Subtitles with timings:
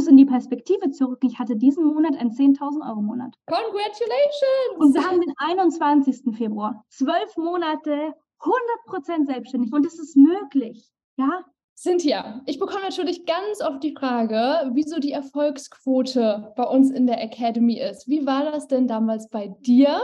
[0.00, 1.20] es in die Perspektive zurück.
[1.22, 3.34] Ich hatte diesen Monat einen 10.000 Euro Monat.
[3.46, 4.78] Congratulations!
[4.78, 6.36] Und wir haben den 21.
[6.36, 6.84] Februar.
[6.88, 9.72] Zwölf Monate, 100% selbstständig.
[9.72, 10.90] Und es ist möglich.
[11.16, 11.44] Ja,
[11.80, 17.22] Cynthia, ich bekomme natürlich ganz oft die Frage, wieso die Erfolgsquote bei uns in der
[17.22, 18.06] Academy ist.
[18.06, 19.98] Wie war das denn damals bei dir?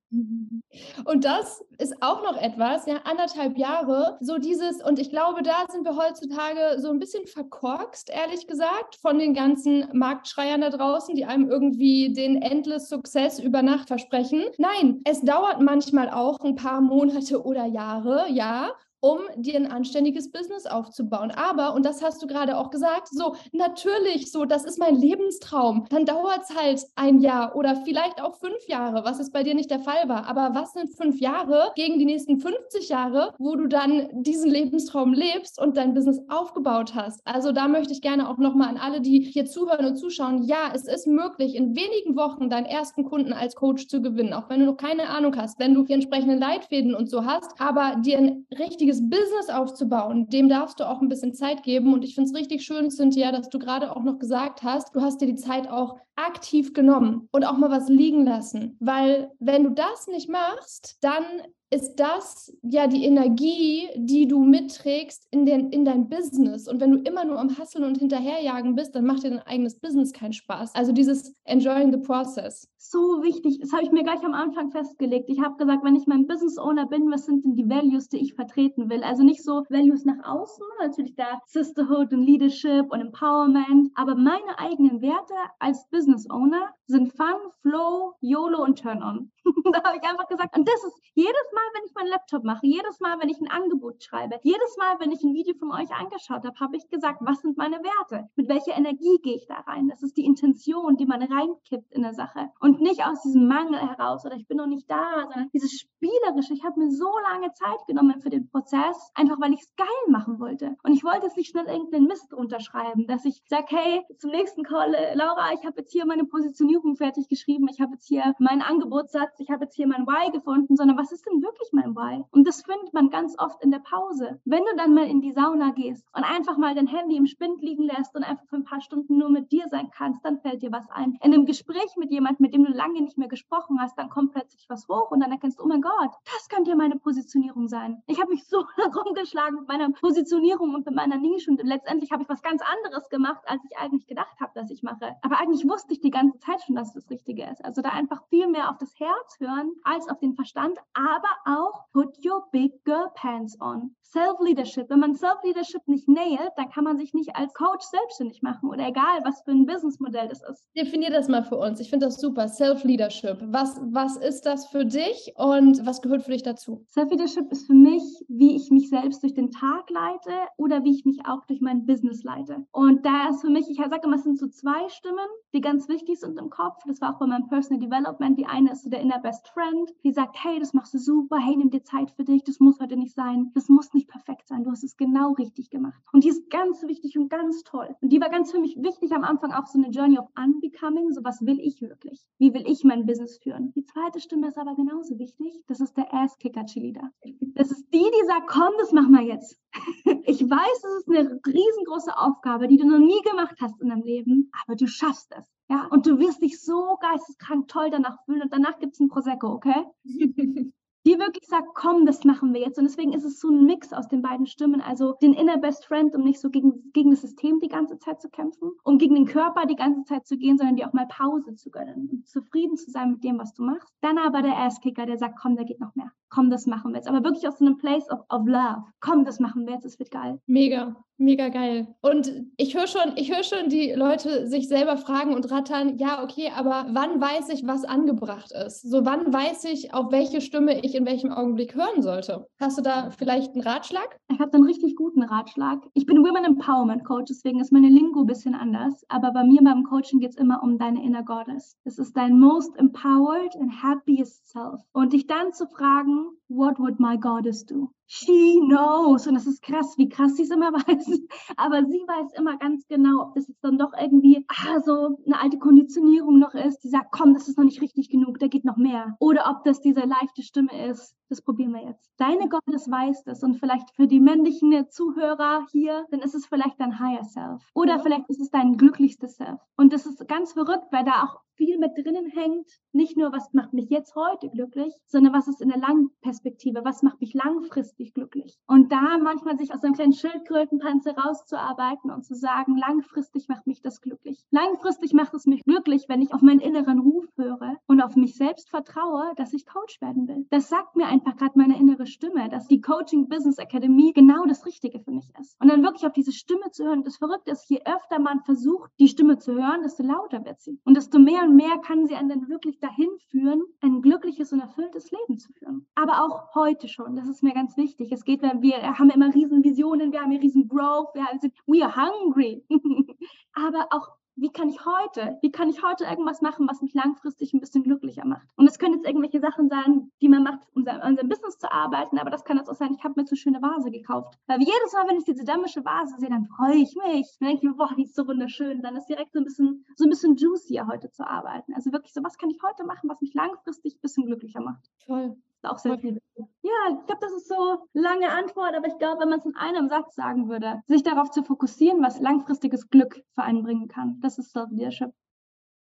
[1.03, 5.65] Und das ist auch noch etwas, ja, anderthalb Jahre, so dieses, und ich glaube, da
[5.69, 11.13] sind wir heutzutage so ein bisschen verkorkst, ehrlich gesagt, von den ganzen Marktschreiern da draußen,
[11.13, 14.45] die einem irgendwie den Endless Success über Nacht versprechen.
[14.57, 20.31] Nein, es dauert manchmal auch ein paar Monate oder Jahre, ja, um dir ein anständiges
[20.31, 21.31] Business aufzubauen.
[21.31, 25.85] Aber, und das hast du gerade auch gesagt, so natürlich, so, das ist mein Lebenstraum.
[25.89, 29.55] Dann dauert es halt ein Jahr oder vielleicht auch fünf Jahre, was es bei dir
[29.55, 30.25] nicht der Fall war.
[30.27, 35.13] Aber was sind fünf Jahre gegen die nächsten 50 Jahre, wo du dann diesen Lebenstraum
[35.13, 37.21] lebst und dein Business aufgebaut hast?
[37.25, 40.71] Also da möchte ich gerne auch nochmal an alle, die hier zuhören und zuschauen, ja,
[40.73, 44.59] es ist möglich, in wenigen Wochen deinen ersten Kunden als Coach zu gewinnen, auch wenn
[44.59, 48.17] du noch keine Ahnung hast, wenn du die entsprechenden Leitfäden und so hast, aber dir
[48.17, 51.93] ein richtiges Business aufzubauen, dem darfst du auch ein bisschen Zeit geben.
[51.93, 55.01] Und ich finde es richtig schön, Cynthia, dass du gerade auch noch gesagt hast, du
[55.01, 58.75] hast dir die Zeit auch aktiv genommen und auch mal was liegen lassen.
[58.79, 61.23] Weil wenn du das nicht machst, dann
[61.69, 66.67] ist das ja die Energie, die du mitträgst in, den, in dein Business.
[66.67, 69.77] Und wenn du immer nur am Hasseln und Hinterherjagen bist, dann macht dir dein eigenes
[69.79, 70.75] Business keinen Spaß.
[70.75, 72.69] Also dieses Enjoying the Process.
[72.77, 73.59] So wichtig.
[73.59, 75.29] Das habe ich mir gleich am Anfang festgelegt.
[75.29, 78.17] Ich habe gesagt, wenn ich mein Business Owner bin, was sind denn die Values, die
[78.17, 79.03] ich vertreten will?
[79.03, 84.57] Also nicht so Values nach außen, natürlich da Sisterhood und Leadership und Empowerment, aber meine
[84.57, 89.31] eigenen Werte als Business Owner sind Fun, Flow, YOLO und Turn On.
[89.73, 92.65] da habe ich einfach gesagt, und das ist jedes Mal, wenn ich meinen Laptop mache,
[92.65, 95.91] jedes Mal, wenn ich ein Angebot schreibe, jedes Mal, wenn ich ein Video von euch
[95.91, 98.29] angeschaut habe, habe ich gesagt, was sind meine Werte?
[98.35, 99.87] Mit welcher Energie gehe ich da rein?
[99.87, 102.49] Das ist die Intention, die man reinkippt in eine Sache.
[102.59, 106.53] Und nicht aus diesem Mangel heraus oder ich bin noch nicht da, sondern dieses Spielerische.
[106.53, 109.87] Ich habe mir so lange Zeit genommen für den Prozess, einfach weil ich es geil
[110.07, 110.75] machen wollte.
[110.83, 114.63] Und ich wollte es nicht schnell irgendeinen Mist unterschreiben, dass ich sage, hey, zum nächsten
[114.63, 118.33] Call, äh, Laura, ich habe jetzt hier meine Positionierung fertig geschrieben, ich habe jetzt hier
[118.39, 121.95] meinen Angebotssatz, ich habe jetzt hier mein Why gefunden, sondern was ist denn wirklich mein
[121.95, 122.23] Why?
[122.31, 124.39] Und das findet man ganz oft in der Pause.
[124.45, 127.61] Wenn du dann mal in die Sauna gehst und einfach mal dein Handy im Spind
[127.61, 130.61] liegen lässt und einfach für ein paar Stunden nur mit dir sein kannst, dann fällt
[130.61, 131.17] dir was ein.
[131.21, 134.33] In einem Gespräch mit jemandem, mit dem du lange nicht mehr gesprochen hast, dann kommt
[134.33, 137.67] plötzlich was hoch und dann erkennst du, oh mein Gott, das könnte ja meine Positionierung
[137.67, 138.01] sein.
[138.07, 138.65] Ich habe mich so
[139.05, 143.09] rumgeschlagen mit meiner Positionierung und mit meiner Nische und letztendlich habe ich was ganz anderes
[143.09, 145.15] gemacht, als ich eigentlich gedacht habe, dass ich mache.
[145.21, 147.63] Aber eigentlich wusste ich die ganze Zeit schon, dass es das Richtige ist.
[147.63, 151.85] Also da einfach viel mehr auf das Herz hören als auf den Verstand, aber auch
[151.93, 153.95] put your big girl pants on.
[154.11, 154.89] Self-Leadership.
[154.89, 158.87] Wenn man Self-Leadership nicht nailt, dann kann man sich nicht als Coach selbstständig machen oder
[158.87, 160.69] egal, was für ein Businessmodell das ist.
[160.77, 161.79] Definier das mal für uns.
[161.79, 162.47] Ich finde das super.
[162.47, 163.37] Self-Leadership.
[163.47, 166.85] Was, was ist das für dich und was gehört für dich dazu?
[166.87, 171.05] Self-Leadership ist für mich, wie ich mich selbst durch den Tag leite oder wie ich
[171.05, 172.65] mich auch durch mein Business leite.
[172.71, 175.89] Und da ist für mich, ich sage immer, es sind so zwei Stimmen, die ganz
[175.89, 176.81] wichtig sind im Kopf.
[176.87, 178.39] Das war auch bei meinem Personal Development.
[178.39, 181.26] Die eine ist so der Inner Best Friend, die sagt, hey, das machst du super,
[181.35, 184.47] hey, nimm dir Zeit für dich, das muss heute nicht sein, das muss nicht perfekt
[184.47, 186.01] sein, du hast es genau richtig gemacht.
[186.13, 187.95] Und die ist ganz wichtig und ganz toll.
[188.01, 191.11] Und die war ganz für mich wichtig am Anfang auch so eine Journey of Unbecoming,
[191.11, 192.25] so was will ich wirklich?
[192.37, 193.71] Wie will ich mein Business führen?
[193.73, 197.11] Die zweite Stimme ist aber genauso wichtig, das ist der Ass-Kicker-Cheerleader.
[197.55, 199.59] Das ist die, die sagt, komm, das machen wir jetzt.
[200.29, 204.03] Ich weiß, es ist eine riesengroße Aufgabe, die du noch nie gemacht hast in deinem
[204.03, 205.49] Leben, aber du schaffst es.
[205.69, 209.09] Ja, und du wirst dich so geisteskrank toll danach fühlen und danach gibt es ein
[209.09, 209.85] Prosecco, okay?
[211.07, 212.77] die wirklich sagt, komm, das machen wir jetzt.
[212.77, 214.81] Und deswegen ist es so ein Mix aus den beiden Stimmen.
[214.81, 218.21] Also den inner Best Friend, um nicht so gegen, gegen das System die ganze Zeit
[218.21, 221.07] zu kämpfen, um gegen den Körper die ganze Zeit zu gehen, sondern dir auch mal
[221.07, 223.93] Pause zu gönnen und zufrieden zu sein mit dem, was du machst.
[224.01, 226.11] Dann aber der Asskicker, der sagt, komm, da geht noch mehr.
[226.29, 227.07] Komm, das machen wir jetzt.
[227.07, 228.83] Aber wirklich aus so einem Place of, of love.
[228.99, 230.41] Komm, das machen wir jetzt, es wird geil.
[230.45, 230.97] Mega.
[231.19, 231.87] Mega geil.
[232.01, 236.23] Und ich höre schon, ich höre schon die Leute sich selber fragen und rattern, ja,
[236.23, 238.83] okay, aber wann weiß ich, was angebracht ist?
[238.83, 242.47] So, wann weiß ich, auf welche Stimme ich in welchem Augenblick hören sollte?
[242.59, 244.19] Hast du da vielleicht einen Ratschlag?
[244.29, 245.85] Ich habe einen richtig guten Ratschlag.
[245.93, 249.05] Ich bin Women Empowerment Coach, deswegen ist meine Lingo ein bisschen anders.
[249.07, 251.77] Aber bei mir beim Coaching geht es immer um deine Inner Goddess.
[251.83, 254.81] Das ist dein most empowered and happiest self.
[254.91, 257.91] Und dich dann zu fragen, what would my goddess do?
[258.07, 259.27] She knows.
[259.27, 261.21] Und das ist krass, wie krass sie es immer weiß.
[261.57, 265.39] Aber sie weiß immer ganz genau, ob das jetzt dann doch irgendwie ah, so eine
[265.41, 268.65] alte Konditionierung noch ist, die sagt, komm, das ist noch nicht richtig genug, da geht
[268.65, 269.15] noch mehr.
[269.19, 272.09] Oder ob das diese leichte Stimme ist, das probieren wir jetzt.
[272.17, 276.79] Deine Gottes weiß das und vielleicht für die männlichen Zuhörer hier, dann ist es vielleicht
[276.79, 277.61] dein Higher Self.
[277.73, 279.59] Oder vielleicht ist es dein glücklichstes Self.
[279.75, 282.69] Und das ist ganz verrückt, weil da auch viel mit drinnen hängt.
[282.93, 286.81] Nicht nur, was macht mich jetzt heute glücklich, sondern was ist in der langen Perspektive,
[286.85, 288.57] was macht mich langfristig glücklich.
[288.67, 293.81] Und da manchmal sich aus einem kleinen Schildkrötenpanzer rauszuarbeiten und zu sagen, langfristig macht mich
[293.81, 294.45] das glücklich.
[294.51, 298.35] Langfristig macht es mich glücklich, wenn ich auf meinen inneren Ruf höre und auf mich
[298.35, 300.45] selbst vertraue, dass ich Coach werden will.
[300.49, 304.45] Das sagt mir ein einfach gerade meine innere Stimme, dass die Coaching Business Academy genau
[304.45, 305.59] das Richtige für mich ist.
[305.59, 307.03] Und dann wirklich auf diese Stimme zu hören.
[307.03, 310.79] Das Verrückte ist, je öfter man versucht, die Stimme zu hören, desto lauter wird sie.
[310.85, 314.59] Und desto mehr und mehr kann sie einen dann wirklich dahin führen, ein glückliches und
[314.59, 315.87] erfülltes Leben zu führen.
[315.95, 317.86] Aber auch heute schon, das ist mir ganz wichtig.
[318.11, 321.95] Es geht, wir haben immer riesen Visionen, wir haben riesen Growth, wir sind, we are
[321.95, 322.65] hungry.
[323.53, 327.53] Aber auch wie kann ich heute, wie kann ich heute irgendwas machen, was mich langfristig
[327.53, 328.47] ein bisschen glücklicher macht?
[328.55, 331.71] Und es können jetzt irgendwelche Sachen sein, die man macht, um an seinem Business zu
[331.71, 334.37] arbeiten, aber das kann jetzt auch sein, ich habe mir zu schöne Vase gekauft.
[334.45, 337.35] Weil jedes Mal, wenn ich diese dämmische Vase sehe, dann freue ich mich.
[337.39, 338.83] Dann denke ich mir, boah, die ist so wunderschön.
[338.83, 341.73] Dann ist direkt so ein bisschen, so ein bisschen juicier heute zu arbeiten.
[341.73, 344.91] Also wirklich so, was kann ich heute machen, was mich langfristig ein bisschen glücklicher macht?
[345.05, 345.35] Toll
[345.71, 346.19] auch sehr viel.
[346.35, 349.55] Ja, ich glaube, das ist so lange Antwort, aber ich glaube, wenn man es in
[349.55, 353.43] einem Satz sagen würde, sich darauf zu fokussieren, was langfristiges Glück für
[353.87, 355.11] kann, das ist Self-Leadership.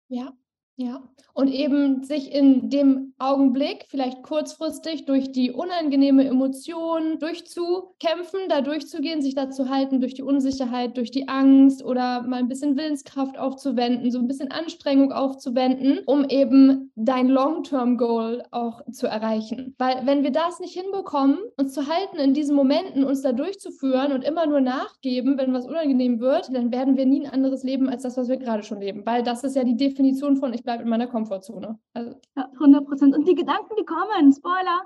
[0.09, 0.33] Ja,
[0.81, 1.01] ja,
[1.33, 9.21] und eben sich in dem Augenblick vielleicht kurzfristig durch die unangenehme Emotion durchzukämpfen, da durchzugehen,
[9.21, 13.37] sich da zu halten durch die Unsicherheit, durch die Angst oder mal ein bisschen Willenskraft
[13.37, 19.75] aufzuwenden, so ein bisschen Anstrengung aufzuwenden, um eben dein Long-Term-Goal auch zu erreichen.
[19.77, 24.11] Weil wenn wir das nicht hinbekommen, uns zu halten in diesen Momenten, uns da durchzuführen
[24.11, 27.89] und immer nur nachgeben, wenn was unangenehm wird, dann werden wir nie ein anderes leben
[27.89, 29.05] als das, was wir gerade schon leben.
[29.05, 31.77] Weil das ist ja die Definition von ich bleibe in meiner Komfortzone.
[31.93, 33.15] Also, ja, 100 Prozent.
[33.15, 34.81] Und die Gedanken, die kommen, Spoiler,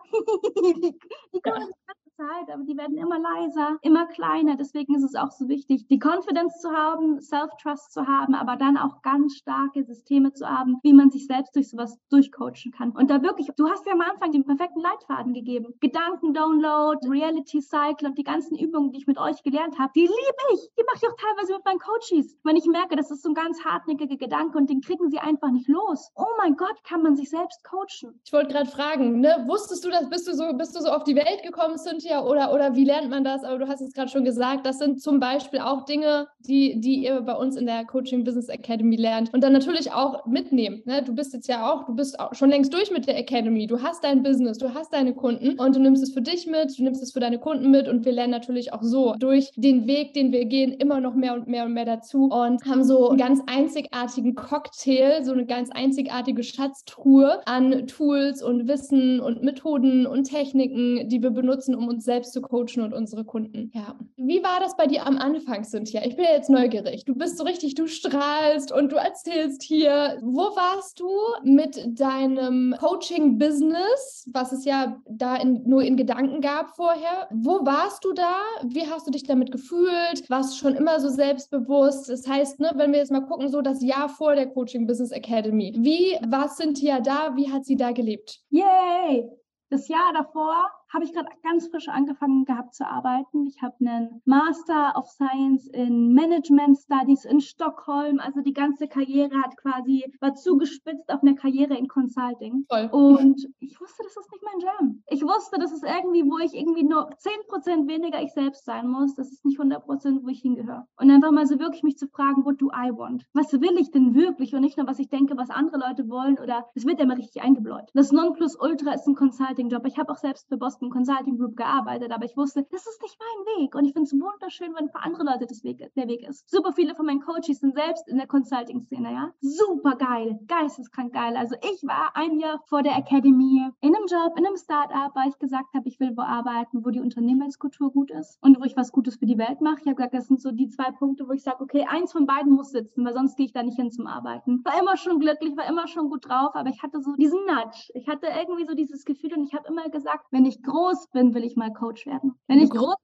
[0.82, 0.98] die,
[1.34, 2.05] die kommen ja.
[2.16, 4.56] Zeit, aber die werden immer leiser, immer kleiner.
[4.56, 8.78] Deswegen ist es auch so wichtig, die Confidence zu haben, Self-Trust zu haben, aber dann
[8.78, 12.92] auch ganz starke Systeme zu haben, wie man sich selbst durch sowas durchcoachen kann.
[12.92, 15.74] Und da wirklich, du hast ja am Anfang den perfekten Leitfaden gegeben.
[15.82, 20.70] Gedanken-Download, Reality-Cycle und die ganzen Übungen, die ich mit euch gelernt habe, die liebe ich.
[20.80, 22.38] Die mache ich auch teilweise mit meinen Coaches.
[22.44, 25.52] Wenn ich merke, das ist so ein ganz hartnäckiger Gedanke und den kriegen sie einfach
[25.52, 26.12] nicht los.
[26.16, 28.20] Oh mein Gott, kann man sich selbst coachen.
[28.24, 31.04] Ich wollte gerade fragen, ne, wusstest du das, bist du so, bist du so auf
[31.04, 32.05] die Welt gekommen, Cynthia?
[32.06, 33.44] Cynthia, oder, oder wie lernt man das?
[33.44, 37.04] Aber du hast es gerade schon gesagt, das sind zum Beispiel auch Dinge, die, die
[37.04, 40.82] ihr bei uns in der Coaching Business Academy lernt und dann natürlich auch mitnehmen.
[40.86, 41.02] Ne?
[41.04, 43.68] Du bist jetzt ja auch, du bist auch schon längst durch mit der Academy.
[43.68, 46.78] Du hast dein Business, du hast deine Kunden und du nimmst es für dich mit,
[46.78, 49.88] du nimmst es für deine Kunden mit und wir lernen natürlich auch so durch den
[49.88, 53.10] Weg, den wir gehen, immer noch mehr und mehr und mehr dazu und haben so
[53.10, 60.06] einen ganz einzigartigen Cocktail, so eine ganz einzigartige Schatztruhe an Tools und Wissen und Methoden
[60.06, 63.72] und Techniken, die wir benutzen, um uns uns selbst zu coachen und unsere Kunden.
[63.74, 63.96] Ja.
[64.18, 66.06] Wie war das bei dir am Anfang, Cynthia?
[66.06, 67.06] Ich bin jetzt neugierig.
[67.06, 70.20] Du bist so richtig, du strahlst und du erzählst hier.
[70.22, 71.10] Wo warst du
[71.44, 77.28] mit deinem Coaching-Business, was es ja da in, nur in Gedanken gab vorher?
[77.32, 78.36] Wo warst du da?
[78.64, 80.30] Wie hast du dich damit gefühlt?
[80.30, 82.10] Warst du schon immer so selbstbewusst?
[82.10, 85.12] Das heißt, ne, wenn wir jetzt mal gucken, so das Jahr vor der Coaching Business
[85.12, 85.74] Academy.
[85.78, 87.36] Wie war Cynthia da?
[87.36, 88.42] Wie hat sie da gelebt?
[88.50, 89.30] Yay!
[89.70, 93.46] Das Jahr davor habe ich gerade ganz frisch angefangen gehabt zu arbeiten.
[93.48, 98.20] Ich habe einen Master of Science in Management Studies in Stockholm.
[98.20, 102.66] Also die ganze Karriere hat quasi, war zugespitzt auf eine Karriere in Consulting.
[102.70, 102.90] Voll.
[102.94, 105.04] Und ich wusste, das ist nicht mein Jam.
[105.08, 109.16] Ich wusste, das ist irgendwie, wo ich irgendwie nur 10% weniger ich selbst sein muss.
[109.16, 110.88] Das ist nicht 100%, wo ich hingehöre.
[110.98, 113.26] Und einfach mal so wirklich mich zu fragen, what do I want?
[113.34, 114.56] Was will ich denn wirklich?
[114.56, 117.18] Und nicht nur, was ich denke, was andere Leute wollen oder es wird ja immer
[117.18, 117.92] richtig eingebläut.
[117.94, 119.86] Das Nonplusultra ist ein Consulting-Job.
[119.86, 123.02] Ich habe auch selbst für Boston Boston Consulting Group gearbeitet, aber ich wusste, das ist
[123.02, 123.76] nicht mein Weg.
[123.76, 126.50] Und ich finde es wunderschön, wenn für andere Leute das Weg, der Weg ist.
[126.50, 129.32] Super viele von meinen Coaches sind selbst in der Consulting-Szene, ja.
[129.42, 131.36] Super geil, geisteskrank geil.
[131.38, 135.30] Also ich war ein Jahr vor der Academy in einem Job, in einem Startup, weil
[135.30, 138.76] ich gesagt habe, ich will wo arbeiten, wo die Unternehmenskultur gut ist und wo ich
[138.78, 139.80] was Gutes für die Welt mache.
[139.82, 142.26] Ich habe gesagt, das sind so die zwei Punkte, wo ich sage, okay, eins von
[142.26, 144.64] beiden muss sitzen, weil sonst gehe ich da nicht hin zum Arbeiten.
[144.64, 147.92] War immer schon glücklich, war immer schon gut drauf, aber ich hatte so diesen Nudge.
[147.94, 151.34] Ich hatte irgendwie so dieses Gefühl und ich habe immer gesagt, wenn ich groß bin,
[151.34, 152.36] will ich mal Coach werden.
[152.48, 152.96] Wenn ich groß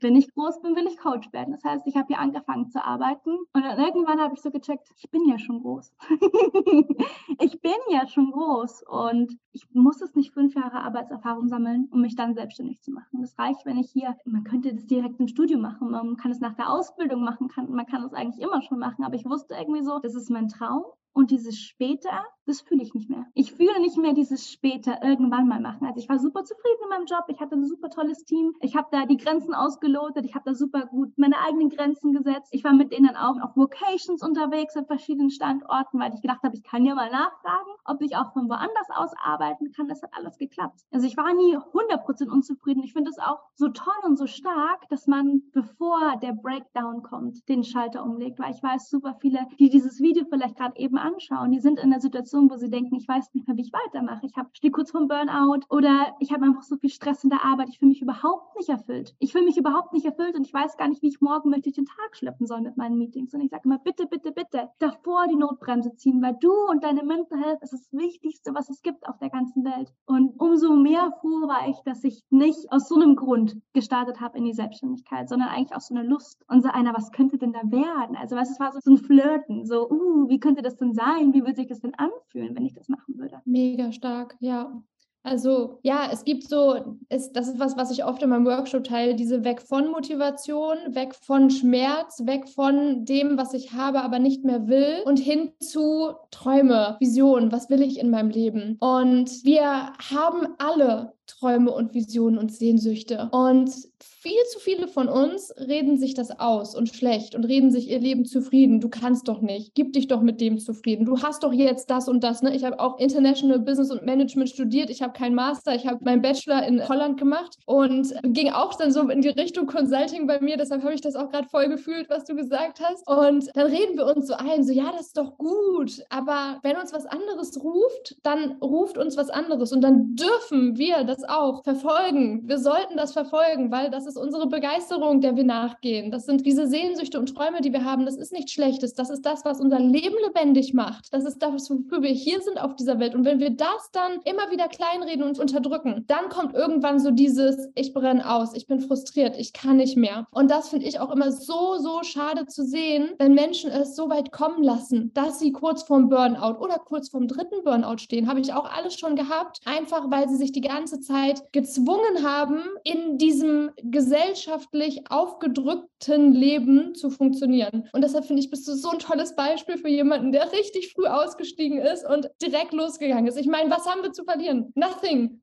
[0.00, 1.52] wenn ich groß bin, will ich Coach werden.
[1.52, 4.88] Das heißt, ich habe hier angefangen zu arbeiten und dann irgendwann habe ich so gecheckt,
[4.96, 5.94] ich bin ja schon groß.
[7.40, 12.00] ich bin ja schon groß und ich muss es nicht fünf Jahre Arbeitserfahrung sammeln, um
[12.00, 13.20] mich dann selbstständig zu machen.
[13.20, 16.40] Das reicht, wenn ich hier, man könnte das direkt im Studio machen, man kann es
[16.40, 19.54] nach der Ausbildung machen, kann, man kann es eigentlich immer schon machen, aber ich wusste
[19.54, 20.84] irgendwie so, das ist mein Traum
[21.16, 23.24] und dieses später, das fühle ich nicht mehr.
[23.32, 25.86] Ich fühle nicht mehr dieses später irgendwann mal machen.
[25.86, 27.24] Also ich war super zufrieden in meinem Job.
[27.28, 28.52] Ich hatte ein super tolles Team.
[28.60, 30.26] Ich habe da die Grenzen ausgelotet.
[30.26, 32.50] Ich habe da super gut meine eigenen Grenzen gesetzt.
[32.52, 36.54] Ich war mit denen auch auf Vocations unterwegs an verschiedenen Standorten, weil ich gedacht habe,
[36.54, 39.88] ich kann ja mal nachfragen, ob ich auch von woanders aus arbeiten kann.
[39.88, 40.82] Das hat alles geklappt.
[40.92, 42.82] Also ich war nie 100% unzufrieden.
[42.82, 47.48] Ich finde es auch so toll und so stark, dass man, bevor der Breakdown kommt,
[47.48, 51.52] den Schalter umlegt, weil ich weiß, super viele, die dieses Video vielleicht gerade eben anschauen,
[51.52, 54.26] die sind in der Situation, wo sie denken, ich weiß nicht mehr, wie ich weitermache.
[54.26, 57.68] Ich stehe kurz vorm Burnout oder ich habe einfach so viel Stress in der Arbeit.
[57.68, 59.14] Ich fühle mich überhaupt nicht erfüllt.
[59.18, 61.74] Ich fühle mich überhaupt nicht erfüllt und ich weiß gar nicht, wie ich morgen durch
[61.74, 63.32] den Tag schleppen soll mit meinen Meetings.
[63.34, 67.04] Und ich sage immer, bitte, bitte, bitte, davor die Notbremse ziehen, weil du und deine
[67.04, 69.92] Mental Health ist das Wichtigste, was es gibt auf der ganzen Welt.
[70.06, 74.38] Und umso mehr froh war ich, dass ich nicht aus so einem Grund gestartet habe
[74.38, 77.52] in die Selbstständigkeit, sondern eigentlich aus so einer Lust und so einer, was könnte denn
[77.52, 78.16] da werden?
[78.16, 81.32] Also was, es war so ein Flirten, so, uh, wie könnte das denn sein?
[81.32, 83.40] Wie würde sich das denn anfühlen, wenn ich das machen würde?
[83.44, 84.82] Mega stark, ja.
[85.26, 88.84] Also ja, es gibt so, es, das ist was, was ich oft in meinem Workshop
[88.84, 94.20] teile, diese weg von Motivation, weg von Schmerz, weg von dem, was ich habe, aber
[94.20, 98.76] nicht mehr will und hin zu Träume, Visionen, was will ich in meinem Leben.
[98.78, 103.28] Und wir haben alle Träume und Visionen und Sehnsüchte.
[103.32, 107.88] Und viel zu viele von uns reden sich das aus und schlecht und reden sich
[107.88, 108.80] ihr Leben zufrieden.
[108.80, 109.74] Du kannst doch nicht.
[109.74, 111.06] Gib dich doch mit dem zufrieden.
[111.06, 112.42] Du hast doch jetzt das und das.
[112.42, 112.54] Ne?
[112.54, 114.90] Ich habe auch International Business und Management studiert.
[114.90, 115.74] Ich habe keinen Master.
[115.74, 119.66] Ich habe meinen Bachelor in Holland gemacht und ging auch dann so in die Richtung
[119.66, 120.56] Consulting bei mir.
[120.56, 123.06] Deshalb habe ich das auch gerade voll gefühlt, was du gesagt hast.
[123.06, 126.02] Und dann reden wir uns so ein, so ja, das ist doch gut.
[126.10, 131.04] Aber wenn uns was anderes ruft, dann ruft uns was anderes und dann dürfen wir
[131.04, 132.48] das auch verfolgen.
[132.48, 136.10] Wir sollten das verfolgen, weil das ist unsere Begeisterung, der wir nachgehen.
[136.10, 138.06] Das sind diese Sehnsüchte und Träume, die wir haben.
[138.06, 138.94] Das ist nichts Schlechtes.
[138.94, 141.12] Das ist das, was unser Leben lebendig macht.
[141.12, 143.14] Das ist das, wofür wir hier sind auf dieser Welt.
[143.14, 147.68] Und wenn wir das dann immer wieder kleinreden und unterdrücken, dann kommt irgendwann so dieses,
[147.74, 150.26] ich brenne aus, ich bin frustriert, ich kann nicht mehr.
[150.30, 154.08] Und das finde ich auch immer so, so schade zu sehen, wenn Menschen es so
[154.08, 158.28] weit kommen lassen, dass sie kurz vorm Burnout oder kurz vorm dritten Burnout stehen.
[158.28, 162.62] Habe ich auch alles schon gehabt, einfach weil sie sich die ganze Zeit gezwungen haben,
[162.84, 167.88] in diesem gesellschaftlich aufgedrückten Leben zu funktionieren.
[167.92, 171.06] Und deshalb finde ich, bist du so ein tolles Beispiel für jemanden, der richtig früh
[171.06, 173.38] ausgestiegen ist und direkt losgegangen ist.
[173.38, 174.72] Ich meine, was haben wir zu verlieren?
[174.74, 175.42] Nothing.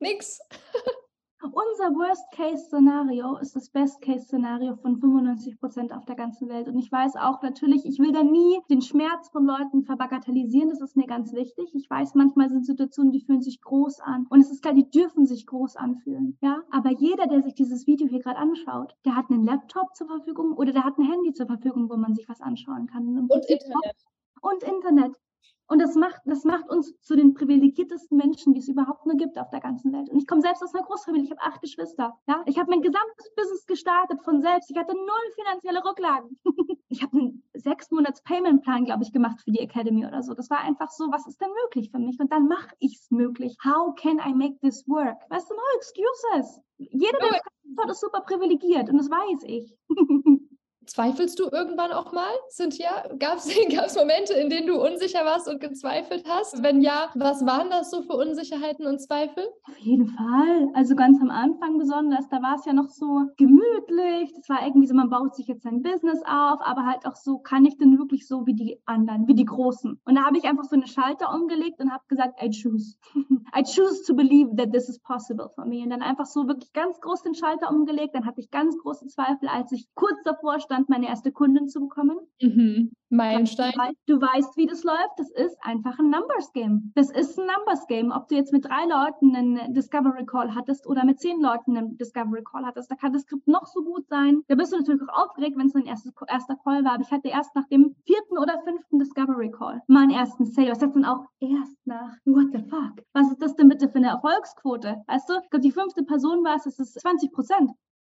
[0.00, 0.38] Nix.
[1.52, 6.68] Unser Worst-Case-Szenario ist das Best-Case-Szenario von 95 Prozent auf der ganzen Welt.
[6.68, 10.70] Und ich weiß auch natürlich, ich will da nie den Schmerz von Leuten verbagatellisieren.
[10.70, 11.74] Das ist mir ganz wichtig.
[11.74, 14.26] Ich weiß, manchmal sind Situationen, die fühlen sich groß an.
[14.30, 16.38] Und es ist klar, die dürfen sich groß anfühlen.
[16.40, 20.06] Ja, aber jeder, der sich dieses Video hier gerade anschaut, der hat einen Laptop zur
[20.06, 23.18] Verfügung oder der hat ein Handy zur Verfügung, wo man sich was anschauen kann.
[23.18, 23.96] Und Internet.
[24.40, 25.20] Und Internet.
[25.66, 29.38] Und das macht, das macht uns zu den privilegiertesten Menschen, die es überhaupt nur gibt
[29.38, 30.10] auf der ganzen Welt.
[30.10, 31.24] Und ich komme selbst aus einer Großfamilie.
[31.24, 32.18] Ich habe acht Geschwister.
[32.26, 32.42] Ja?
[32.46, 34.70] Ich habe mein gesamtes Business gestartet von selbst.
[34.70, 36.38] Ich hatte null finanzielle Rücklagen.
[36.88, 40.34] ich habe einen sechs Monats Payment Plan, glaube ich, gemacht für die Academy oder so.
[40.34, 42.20] Das war einfach so, was ist denn möglich für mich?
[42.20, 43.56] Und dann mache ich es möglich.
[43.64, 45.18] How can I make this work?
[45.30, 46.60] Weißt du, no excuses.
[46.76, 47.40] Jeder, der
[47.78, 49.74] hat, ist super privilegiert und das weiß ich.
[50.86, 53.08] Zweifelst du irgendwann auch mal, Cynthia?
[53.18, 53.46] Gab es
[53.96, 56.62] Momente, in denen du unsicher warst und gezweifelt hast?
[56.62, 59.44] Wenn ja, was waren das so für Unsicherheiten und Zweifel?
[59.68, 60.68] Auf jeden Fall.
[60.74, 64.32] Also ganz am Anfang besonders, da war es ja noch so gemütlich.
[64.36, 67.38] Das war irgendwie so, man baut sich jetzt sein Business auf, aber halt auch so,
[67.38, 70.00] kann ich denn wirklich so wie die anderen, wie die Großen?
[70.04, 72.96] Und da habe ich einfach so eine Schalter umgelegt und habe gesagt, I choose.
[73.56, 75.82] I choose to believe that this is possible for me.
[75.82, 78.14] Und dann einfach so wirklich ganz groß den Schalter umgelegt.
[78.14, 81.68] Dann hatte ich ganz große Zweifel, als ich kurz davor stand, stand, meine erste Kundin
[81.68, 82.18] zu bekommen.
[82.40, 82.92] Mhm.
[83.10, 83.72] Meilenstein.
[84.06, 85.18] Du weißt, wie das läuft.
[85.18, 86.90] Das ist einfach ein Numbers Game.
[86.96, 88.10] Das ist ein Numbers Game.
[88.10, 91.96] Ob du jetzt mit drei Leuten einen Discovery Call hattest oder mit zehn Leuten einen
[91.96, 94.42] Discovery Call hattest, da kann das Skript noch so gut sein.
[94.48, 96.94] Da bist du natürlich auch aufgeregt, wenn es dein erstes, erster Call war.
[96.94, 100.70] Aber ich hatte erst nach dem vierten oder fünften Discovery Call meinen ersten Sale.
[100.70, 103.04] Das heißt dann auch erst nach, what the fuck?
[103.12, 105.04] Was ist das denn bitte für eine Erfolgsquote?
[105.06, 107.70] Weißt du, ich glaube, die fünfte Person war es, es ist 20 Prozent.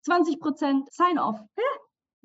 [0.03, 1.39] 20 Prozent Sign-off.
[1.57, 1.63] Ja,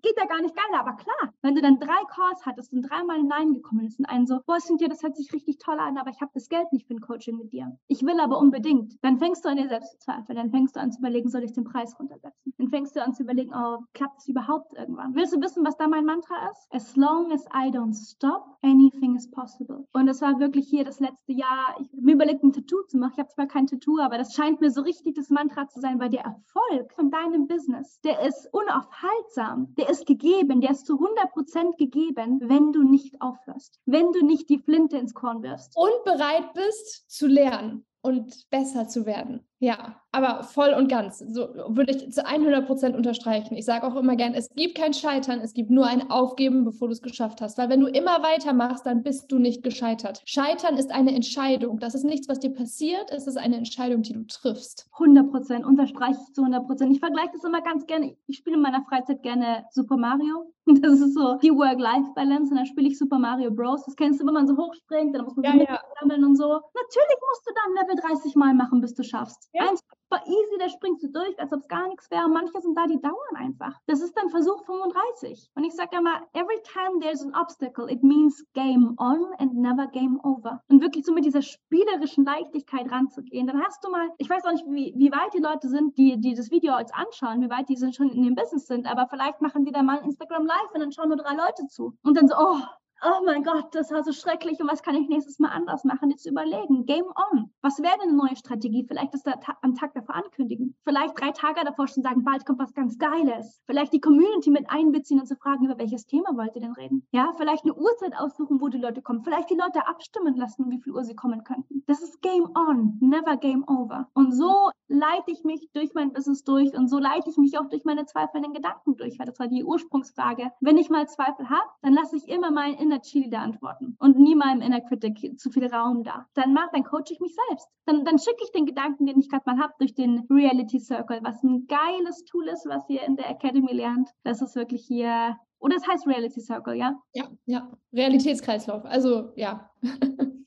[0.02, 3.22] geht ja gar nicht geil, aber klar, wenn du dann drei Calls hattest und dreimal
[3.22, 6.10] Nein gekommen ist und einen so, boah, Cynthia, das hört sich richtig toll an, aber
[6.10, 7.76] ich habe das Geld nicht für ein Coaching mit dir.
[7.88, 8.94] Ich will aber unbedingt.
[9.02, 10.36] Dann fängst du an dir selbst zu zweifeln.
[10.36, 12.54] Dann fängst du an zu überlegen, soll ich den Preis runtersetzen?
[12.58, 15.14] Dann fängst du an zu überlegen, oh, klappt es überhaupt irgendwann?
[15.14, 16.68] Willst du wissen, was da mein Mantra ist?
[16.70, 19.86] As long as I don't stop, anything is possible.
[19.92, 21.76] Und das war wirklich hier das letzte Jahr.
[21.80, 23.12] Ich habe mir überlegt, ein Tattoo zu machen.
[23.14, 25.98] Ich habe zwar kein Tattoo, aber das scheint mir so richtig das Mantra zu sein,
[26.00, 29.74] weil der Erfolg von deinem Business, der ist unaufhaltsam.
[29.76, 34.24] Der ist gegeben, der ist zu 100 Prozent gegeben, wenn du nicht aufhörst, wenn du
[34.24, 35.76] nicht die Flinte ins Korn wirfst.
[35.76, 39.40] Und bereit bist zu lernen und besser zu werden.
[39.62, 41.18] Ja, aber voll und ganz.
[41.18, 43.56] So würde ich zu 100 Prozent unterstreichen.
[43.56, 46.88] Ich sage auch immer gern, es gibt kein Scheitern, es gibt nur ein Aufgeben, bevor
[46.88, 47.58] du es geschafft hast.
[47.58, 50.22] Weil wenn du immer weitermachst, dann bist du nicht gescheitert.
[50.24, 51.78] Scheitern ist eine Entscheidung.
[51.78, 53.10] Das ist nichts, was dir passiert.
[53.10, 54.88] Es ist eine Entscheidung, die du triffst.
[54.94, 56.92] 100 Prozent, unterstreiche ich zu 100 Prozent.
[56.92, 58.16] Ich vergleiche das immer ganz gerne.
[58.26, 60.54] Ich spiele in meiner Freizeit gerne Super Mario.
[60.82, 63.84] Das ist so die Work-Life-Balance und dann spiele ich Super Mario Bros.
[63.84, 65.80] Das kennst du, wenn man so hochspringt, dann muss man so ja, ja.
[66.00, 66.48] sammeln und so.
[66.48, 69.48] Natürlich musst du dann Level 30 Mal machen, bis du schaffst.
[69.52, 69.68] Ja.
[69.68, 69.80] Eins
[70.10, 72.28] super easy, da springst du durch, als ob es gar nichts wäre.
[72.28, 73.78] Manche sind da, die dauern einfach.
[73.86, 75.50] Das ist dann Versuch 35.
[75.54, 79.86] Und ich sage immer, every time there's an obstacle, it means game on and never
[79.86, 80.60] game over.
[80.68, 83.46] Und wirklich so mit dieser spielerischen Leichtigkeit ranzugehen.
[83.46, 86.20] Dann hast du mal, ich weiß auch nicht, wie, wie weit die Leute sind, die,
[86.20, 89.06] die das Video jetzt anschauen, wie weit die sind schon in dem Business sind, aber
[89.06, 91.94] vielleicht machen die da mal Instagram Live und dann schauen nur drei Leute zu.
[92.02, 92.58] Und dann so, oh,
[93.02, 96.10] oh mein Gott, das war so schrecklich und was kann ich nächstes Mal anders machen?
[96.10, 97.50] Jetzt überlegen, Game on.
[97.62, 98.84] Was wäre denn eine neue Strategie?
[98.86, 100.76] Vielleicht das da am Tag davor ankündigen.
[100.84, 103.62] Vielleicht drei Tage davor schon sagen, bald kommt was ganz Geiles.
[103.66, 107.06] Vielleicht die Community mit einbeziehen und zu fragen, über welches Thema wollt ihr denn reden?
[107.12, 109.22] Ja, vielleicht eine Uhrzeit aussuchen, wo die Leute kommen.
[109.22, 111.82] Vielleicht die Leute abstimmen lassen, wie viel Uhr sie kommen könnten.
[111.86, 114.08] Das ist Game on, never Game over.
[114.14, 117.68] Und so leite ich mich durch mein Business durch und so leite ich mich auch
[117.68, 120.50] durch meine zweifelnden Gedanken durch, weil das war die Ursprungsfrage.
[120.60, 124.34] Wenn ich mal Zweifel habe, dann lasse ich immer meinen 100 cheerleader antworten und nie
[124.34, 126.26] meinem Inner Critic zu viel Raum da.
[126.34, 127.68] Dann mach, dann coache ich mich selbst.
[127.86, 131.20] Dann, dann schicke ich den Gedanken, den ich gerade mal habe, durch den Reality Circle,
[131.22, 134.10] was ein geiles Tool ist, was ihr in der Academy lernt.
[134.22, 136.98] Das ist wirklich hier oder es heißt Reality Circle, ja?
[137.12, 137.70] Ja, ja.
[137.92, 138.84] Realitätskreislauf.
[138.84, 139.70] Also ja.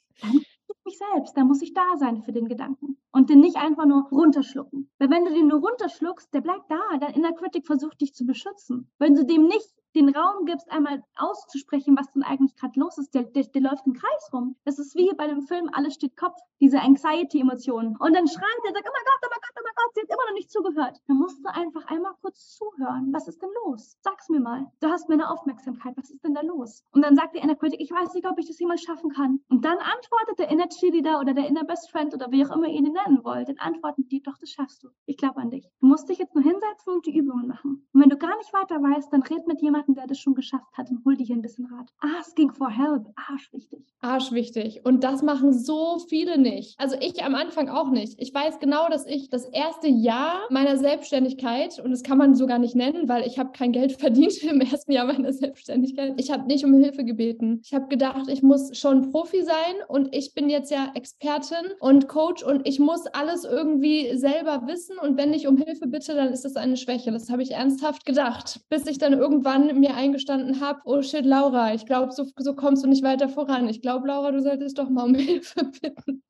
[0.86, 4.08] mich selbst, da muss ich da sein für den Gedanken und den nicht einfach nur
[4.12, 4.89] runterschlucken.
[4.99, 8.25] Weil wenn du den nur runterschluckst, der bleibt da, dein Inner Critic versucht dich zu
[8.25, 8.91] beschützen.
[8.99, 13.13] Wenn du dem nicht den Raum gibst, einmal auszusprechen, was denn eigentlich gerade los ist,
[13.13, 14.56] der, der, der, läuft im Kreis rum.
[14.65, 17.95] Das ist wie bei dem Film Alles steht Kopf, diese Anxiety-Emotionen.
[17.97, 20.01] Und dann schreit er, sagt, oh mein Gott, oh mein Gott, oh mein Gott, sie
[20.01, 21.01] hat immer noch nicht zugehört.
[21.08, 23.10] Dann musst du einfach einmal kurz zuhören.
[23.13, 23.97] Was ist denn los?
[24.01, 24.71] Sag's mir mal.
[24.79, 25.95] Du hast meine Aufmerksamkeit.
[25.97, 26.84] Was ist denn da los?
[26.91, 29.39] Und dann sagt der Inner Critic, ich weiß nicht, ob ich das jemals schaffen kann.
[29.49, 32.67] Und dann antwortet der Inner Cheerleader oder der Inner Best Friend oder wie auch immer
[32.67, 34.89] ihr ihn nennen wollt, dann antworten die, doch, das schaffst du.
[35.06, 35.69] Ich glaube an dich.
[35.79, 37.88] Du musst dich jetzt nur hinsetzen und die Übungen machen.
[37.93, 40.78] Und wenn du gar nicht weiter weißt, dann red mit jemandem, der das schon geschafft
[40.78, 41.89] hat und hol dir hier ein bisschen Rat.
[42.00, 43.82] Asking for help, arschwichtig.
[44.00, 44.82] Arschwichtig.
[44.86, 46.80] Und das machen so viele nicht.
[46.80, 48.15] Also ich am Anfang auch nicht.
[48.19, 52.60] Ich weiß genau, dass ich das erste Jahr meiner Selbstständigkeit, und das kann man sogar
[52.60, 56.13] nicht nennen, weil ich habe kein Geld verdient im ersten Jahr meiner Selbstständigkeit.
[56.17, 57.62] Ich habe nicht um Hilfe gebeten.
[57.63, 62.08] Ich habe gedacht, ich muss schon Profi sein und ich bin jetzt ja Expertin und
[62.08, 66.32] Coach und ich muss alles irgendwie selber wissen und wenn ich um Hilfe bitte, dann
[66.32, 67.12] ist das eine Schwäche.
[67.12, 71.73] Das habe ich ernsthaft gedacht, bis ich dann irgendwann mir eingestanden habe, oh shit, Laura,
[71.73, 73.67] ich glaube, so, so kommst du nicht weiter voran.
[73.69, 76.23] Ich glaube, Laura, du solltest doch mal um Hilfe bitten.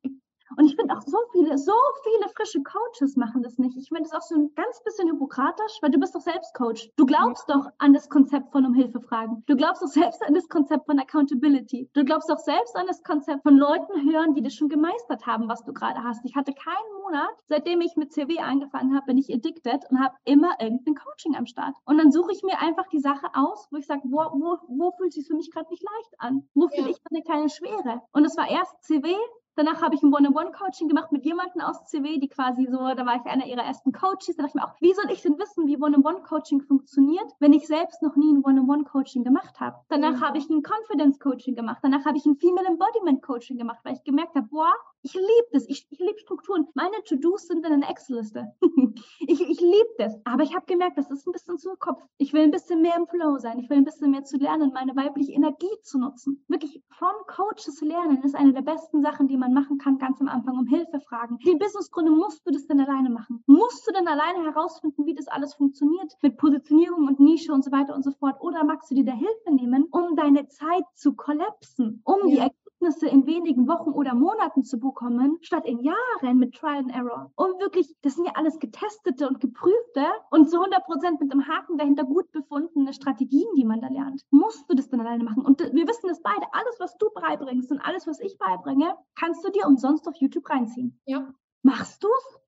[0.56, 3.76] Und ich finde auch so viele, so viele frische Coaches machen das nicht.
[3.76, 6.90] Ich finde das auch so ein ganz bisschen hypokratisch, weil du bist doch selbst Coach.
[6.96, 7.56] Du glaubst ja.
[7.56, 9.42] doch an das Konzept von um Hilfe fragen.
[9.46, 11.90] Du glaubst doch selbst an das Konzept von Accountability.
[11.94, 15.48] Du glaubst doch selbst an das Konzept von Leuten hören, die das schon gemeistert haben,
[15.48, 16.24] was du gerade hast.
[16.24, 20.14] Ich hatte keinen Monat, seitdem ich mit CW angefangen habe, bin ich addicted und habe
[20.24, 21.74] immer irgendein Coaching am Start.
[21.84, 24.92] Und dann suche ich mir einfach die Sache aus, wo ich sage, wo, wo, wo
[24.92, 26.48] fühlt sich für mich gerade nicht leicht an?
[26.54, 26.90] Wo fühle ja.
[26.90, 28.02] ich eine kleine Schwere?
[28.12, 29.14] Und es war erst CW,
[29.56, 33.16] Danach habe ich ein One-on-One-Coaching gemacht mit jemandem aus CW, die quasi so, da war
[33.16, 34.36] ich einer ihrer ersten Coaches.
[34.36, 37.66] Da dachte ich mir auch, wie soll ich denn wissen, wie One-on-One-Coaching funktioniert, wenn ich
[37.66, 39.76] selbst noch nie ein One-on-One-Coaching gemacht habe?
[39.88, 40.20] Danach mhm.
[40.20, 41.78] habe ich ein Confidence-Coaching gemacht.
[41.82, 44.72] Danach habe ich ein Female Embodiment-Coaching gemacht, weil ich gemerkt habe, boah,
[45.04, 45.68] ich liebe das.
[45.68, 46.66] Ich, ich liebe Strukturen.
[46.74, 48.54] Meine To-Dos sind in einer Excel-Liste.
[49.20, 50.14] ich ich liebe das.
[50.24, 52.02] Aber ich habe gemerkt, das ist ein bisschen zu Kopf.
[52.16, 53.58] Ich will ein bisschen mehr im Flow sein.
[53.58, 56.42] Ich will ein bisschen mehr zu lernen, meine weibliche Energie zu nutzen.
[56.48, 60.28] Wirklich von Coaches lernen ist eine der besten Sachen, die man machen kann, ganz am
[60.28, 61.38] Anfang, um Hilfe fragen.
[61.44, 63.44] Die Businessgründe musst du das denn alleine machen?
[63.46, 66.16] Musst du denn alleine herausfinden, wie das alles funktioniert?
[66.22, 68.40] Mit Positionierung und Nische und so weiter und so fort?
[68.40, 72.48] Oder magst du dir da Hilfe nehmen, um deine Zeit zu kollapsen, um ja.
[72.48, 76.94] die Ergebnisse in wenigen Wochen oder Monaten zu bekommen, statt in Jahren mit Trial and
[76.94, 77.30] Error.
[77.34, 81.46] Und wirklich, das sind ja alles getestete und geprüfte und zu 100 Prozent mit dem
[81.48, 84.22] Haken dahinter gut befundene Strategien, die man da lernt.
[84.30, 85.44] Musst du das dann alleine machen?
[85.44, 89.44] Und wir wissen es beide, alles, was du beibringst und alles, was ich beibringe, kannst
[89.44, 91.00] du dir umsonst auf YouTube reinziehen.
[91.06, 91.32] Ja.
[91.62, 92.40] Machst du es?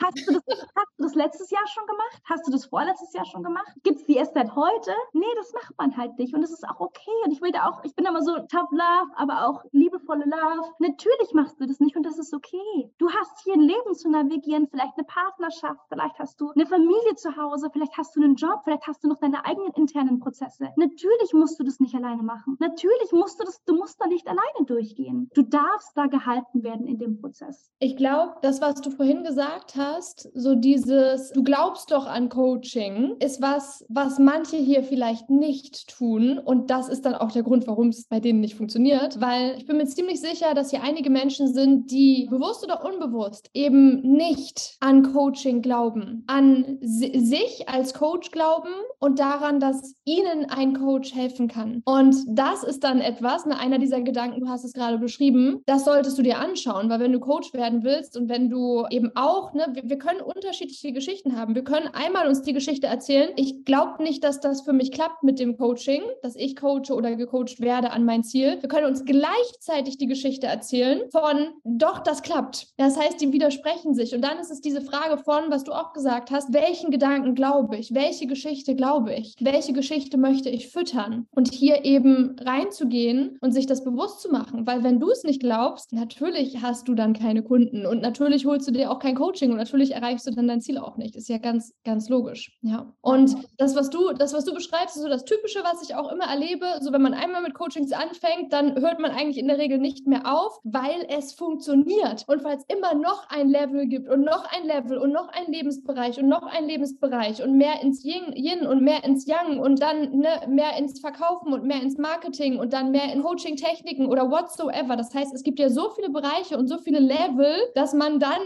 [0.00, 2.22] Hast, du das, hast du das letztes Jahr schon gemacht?
[2.24, 3.72] Hast du das vorletztes Jahr schon gemacht?
[3.82, 4.92] Gibt es die erst seit heute?
[5.12, 6.34] Nee, das macht man halt nicht.
[6.34, 7.10] Und das ist auch okay.
[7.24, 10.72] Und ich will da auch, ich bin immer so tough love, aber auch liebevolle Love.
[10.78, 12.92] Natürlich machst du das nicht und das ist okay.
[12.98, 17.14] Du hast hier ein Leben zu navigieren, vielleicht eine Partnerschaft, vielleicht hast du eine Familie
[17.16, 20.68] zu Hause, vielleicht hast du einen Job, vielleicht hast du noch deine eigenen internen Prozesse.
[20.76, 22.56] Natürlich musst du das nicht alleine machen.
[22.60, 25.30] Natürlich musst du das, du musst da nicht alleine durchgehen.
[25.34, 27.70] Du darfst da gehalten werden in dem Prozess.
[27.78, 32.28] Ich glaube, das, was du du vorhin gesagt hast, so dieses, du glaubst doch an
[32.28, 36.38] Coaching, ist was, was manche hier vielleicht nicht tun.
[36.38, 39.20] Und das ist dann auch der Grund, warum es bei denen nicht funktioniert.
[39.20, 43.50] Weil ich bin mir ziemlich sicher, dass hier einige Menschen sind, die bewusst oder unbewusst
[43.54, 50.74] eben nicht an Coaching glauben, an sich als Coach glauben und daran, dass ihnen ein
[50.74, 51.82] Coach helfen kann.
[51.84, 55.84] Und das ist dann etwas, ne, einer dieser Gedanken, du hast es gerade beschrieben, das
[55.84, 59.52] solltest du dir anschauen, weil wenn du Coach werden willst und wenn du eben auch,
[59.54, 61.54] ne, wir, wir können unterschiedliche Geschichten haben.
[61.54, 63.30] Wir können einmal uns die Geschichte erzählen.
[63.36, 67.16] Ich glaube nicht, dass das für mich klappt mit dem Coaching, dass ich coache oder
[67.16, 68.58] gecoacht werde an mein Ziel.
[68.60, 72.68] Wir können uns gleichzeitig die Geschichte erzählen von, doch, das klappt.
[72.76, 74.14] Das heißt, die widersprechen sich.
[74.14, 77.76] Und dann ist es diese Frage von, was du auch gesagt hast, welchen Gedanken glaube
[77.76, 77.94] ich?
[77.94, 79.34] Welche Geschichte glaube ich?
[79.40, 81.26] Welche Geschichte möchte ich füttern?
[81.30, 84.66] Und hier eben reinzugehen und sich das bewusst zu machen.
[84.66, 88.67] Weil wenn du es nicht glaubst, natürlich hast du dann keine Kunden und natürlich holst
[88.68, 91.16] du dir auch kein Coaching und natürlich erreichst du dann dein Ziel auch nicht.
[91.16, 92.56] Ist ja ganz, ganz logisch.
[92.62, 92.92] Ja.
[93.00, 96.12] Und das, was du, das, was du beschreibst, ist so das Typische, was ich auch
[96.12, 96.66] immer erlebe.
[96.80, 100.06] So, wenn man einmal mit Coachings anfängt, dann hört man eigentlich in der Regel nicht
[100.06, 102.24] mehr auf, weil es funktioniert.
[102.28, 105.50] Und weil es immer noch ein Level gibt und noch ein Level und noch ein
[105.50, 109.80] Lebensbereich und noch ein Lebensbereich und mehr ins Yin, Yin und mehr ins Yang und
[109.80, 114.30] dann ne, mehr ins Verkaufen und mehr ins Marketing und dann mehr in Coaching-Techniken oder
[114.30, 114.96] whatsoever.
[114.96, 118.42] Das heißt, es gibt ja so viele Bereiche und so viele Level, dass man dann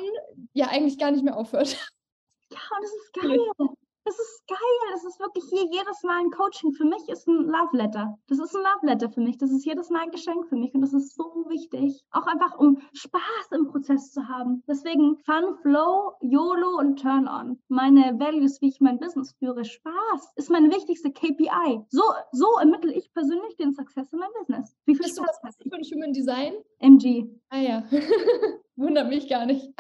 [0.53, 1.77] ja eigentlich gar nicht mehr aufhört.
[2.51, 3.13] Ja, und das ist
[3.59, 3.77] geil.
[4.05, 4.59] Das ist geil.
[4.93, 6.73] Das ist wirklich hier jedes Mal ein Coaching.
[6.73, 8.19] Für mich ist ein Love Letter.
[8.27, 9.39] Das ist ein Love Letter für mich.
[9.39, 10.75] Das ist jedes Mal ein Geschenk für mich.
[10.75, 12.03] Und das ist so wichtig.
[12.11, 14.65] Auch einfach, um Spaß im Prozess zu haben.
[14.67, 17.61] Deswegen Fun, Flow, YOLO und Turn On.
[17.69, 19.65] Meine Values, wie ich mein Business führe.
[19.65, 21.85] Spaß ist meine wichtigste KPI.
[21.91, 24.75] So, so ermittle ich persönlich den Success in meinem Business.
[24.85, 26.55] Wie viel Bist Spaß du was für ein Human Design?
[26.81, 27.29] MG.
[27.51, 27.85] Ah ja.
[28.77, 29.73] Wundert mich gar nicht.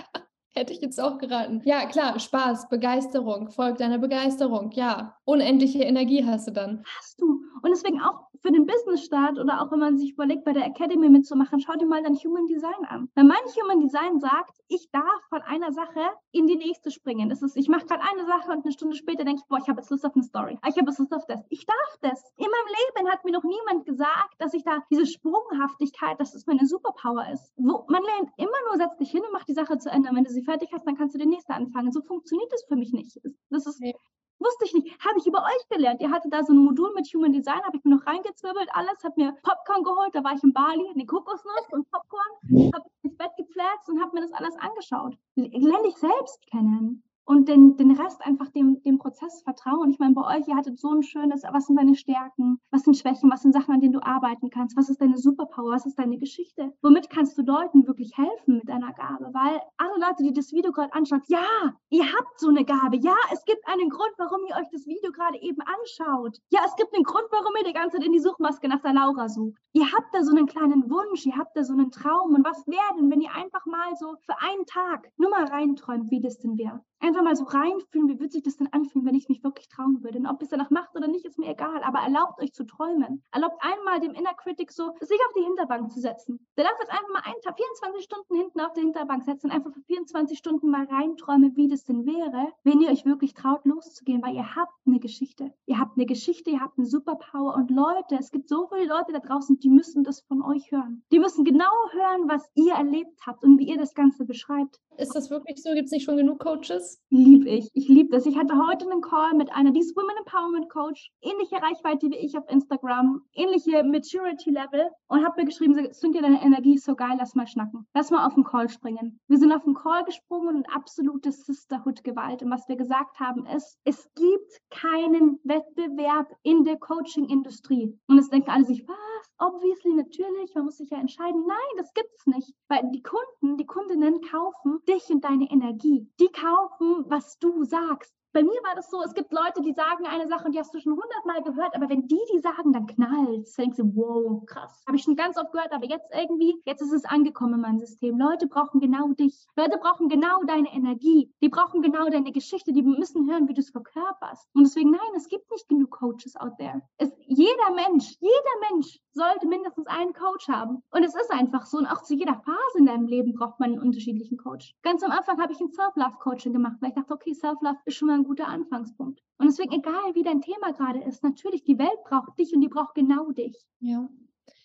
[0.54, 1.62] Hätte ich jetzt auch geraten.
[1.64, 4.70] Ja, klar, Spaß, Begeisterung, folgt deiner Begeisterung.
[4.72, 6.84] Ja, unendliche Energie hast du dann.
[6.98, 7.42] Hast du.
[7.62, 11.08] Und deswegen auch für den Business-Start oder auch wenn man sich überlegt, bei der Academy
[11.08, 13.08] mitzumachen, schau dir mal dein Human Design an.
[13.14, 16.00] Wenn mein Human Design sagt, ich darf von einer Sache
[16.32, 17.28] in die nächste springen.
[17.28, 19.68] Das ist, ich mache gerade eine Sache und eine Stunde später denke ich, boah, ich
[19.68, 20.58] habe jetzt Lust auf eine Story.
[20.66, 21.44] Ich habe jetzt Lust auf das.
[21.50, 22.32] Ich darf das.
[22.36, 26.46] In meinem Leben hat mir noch niemand gesagt, dass ich da diese Sprunghaftigkeit, dass das
[26.46, 27.52] meine Superpower ist.
[27.56, 30.10] Wo, man lernt immer nur, setz dich hin und mach die Sache zu Ende.
[30.12, 31.92] wenn du sie fertig hast, dann kannst du die nächste anfangen.
[31.92, 33.20] So funktioniert das für mich nicht.
[33.50, 33.94] Das ist, nee.
[34.38, 34.98] Wusste ich nicht.
[35.04, 36.00] Habe ich über euch gelernt.
[36.00, 39.04] Ihr hattet da so ein Modul mit Human Design, habe ich mir noch reingezwirbelt, alles,
[39.04, 43.16] habe mir Popcorn geholt, da war ich in Bali, eine Kokosnuss und Popcorn, habe ins
[43.16, 45.16] Bett gepflanzt und habe mir das alles angeschaut.
[45.36, 49.90] Lerne ich selbst kennen und den, den Rest einfach dem, dem Prozess vertrauen.
[49.90, 52.96] Ich meine, bei euch, ihr hattet so ein schönes, was sind deine Stärken, was sind
[52.96, 55.98] Schwächen, was sind Sachen, an denen du arbeiten kannst, was ist deine Superpower, was ist
[55.98, 60.32] deine Geschichte, womit kannst du Leuten wirklich helfen mit deiner Gabe, weil alle Leute, die
[60.32, 61.46] das Video gerade anschauen, ja,
[61.90, 65.12] ihr habt so eine Gabe, ja, es gibt einen Grund, warum ihr euch das Video
[65.12, 68.20] gerade eben anschaut, ja, es gibt einen Grund, warum ihr die ganze Zeit in die
[68.20, 69.60] Suchmaske nach der Laura sucht.
[69.72, 72.34] Ihr habt da so einen kleinen Wunsch, ihr habt da so einen Traum.
[72.34, 76.10] Und was wäre denn, wenn ihr einfach mal so für einen Tag nur mal reinträumt,
[76.10, 76.84] wie das denn wäre?
[77.12, 80.02] Einfach mal so reinfühlen, wie würde sich das denn anfühlen, wenn ich mich wirklich trauen
[80.02, 80.18] würde.
[80.18, 81.82] Und ob es danach macht oder nicht, ist mir egal.
[81.82, 83.22] Aber erlaubt euch zu träumen.
[83.30, 86.46] Erlaubt einmal dem Inner Critic so, sich auf die Hinterbank zu setzen.
[86.56, 89.52] Der darf jetzt einfach mal einen Tag, 24 Stunden hinten auf der Hinterbank setzen und
[89.52, 93.64] einfach für 24 Stunden mal reinträumen, wie das denn wäre, wenn ihr euch wirklich traut,
[93.64, 95.52] loszugehen, weil ihr habt eine Geschichte.
[95.66, 97.54] Ihr habt eine Geschichte, ihr habt eine Superpower.
[97.54, 101.02] Und Leute, es gibt so viele Leute da draußen, die müssen das von euch hören.
[101.12, 104.80] Die müssen genau hören, was ihr erlebt habt und wie ihr das Ganze beschreibt.
[104.98, 105.72] Ist das wirklich so?
[105.72, 107.00] Gibt es nicht schon genug Coaches?
[107.08, 107.70] Lieb ich.
[107.72, 108.26] Ich liebe das.
[108.26, 112.18] Ich hatte heute einen Call mit einer, die ist Women Empowerment Coach, ähnliche Reichweite wie
[112.18, 116.94] ich auf Instagram, ähnliche Maturity Level und habe mir geschrieben, Cynthia, deine Energie ist so
[116.94, 117.86] geil, lass mal schnacken.
[117.94, 119.18] Lass mal auf den Call springen.
[119.28, 122.42] Wir sind auf den Call gesprungen und absolute Sisterhood-Gewalt.
[122.42, 127.98] Und was wir gesagt haben ist, es gibt keinen Wettbewerb in der Coaching-Industrie.
[128.08, 128.96] Und es denken alle sich, was?
[129.38, 131.44] Obviously, natürlich, man muss sich ja entscheiden.
[131.46, 132.54] Nein, das gibt es nicht.
[132.68, 136.08] Weil die Kunden, die Kundinnen kaufen dich und deine Energie.
[136.20, 138.14] Die kaufen, was du sagst.
[138.32, 140.72] Bei mir war das so, es gibt Leute, die sagen eine Sache und die hast
[140.72, 143.54] du schon hundertmal gehört, aber wenn die die sagen, dann knallt es.
[143.56, 144.82] denkst du, wow, krass.
[144.86, 147.78] Habe ich schon ganz oft gehört, aber jetzt irgendwie, jetzt ist es angekommen in meinem
[147.78, 148.18] System.
[148.18, 149.46] Leute brauchen genau dich.
[149.56, 151.30] Leute brauchen genau deine Energie.
[151.42, 152.72] Die brauchen genau deine Geschichte.
[152.72, 154.48] Die müssen hören, wie du es verkörperst.
[154.54, 156.82] Und deswegen, nein, es gibt nicht genug Coaches out there.
[156.96, 160.82] Es, jeder Mensch, jeder Mensch sollte mindestens einen Coach haben.
[160.90, 161.78] Und es ist einfach so.
[161.78, 164.74] Und auch zu jeder Phase in deinem Leben braucht man einen unterschiedlichen Coach.
[164.82, 168.08] Ganz am Anfang habe ich ein Self-Love-Coaching gemacht, weil ich dachte, okay, Self-Love ist schon
[168.08, 169.20] mal ein guter Anfangspunkt.
[169.38, 172.68] Und deswegen, egal wie dein Thema gerade ist, natürlich, die Welt braucht dich und die
[172.68, 173.56] braucht genau dich.
[173.80, 174.08] Ja.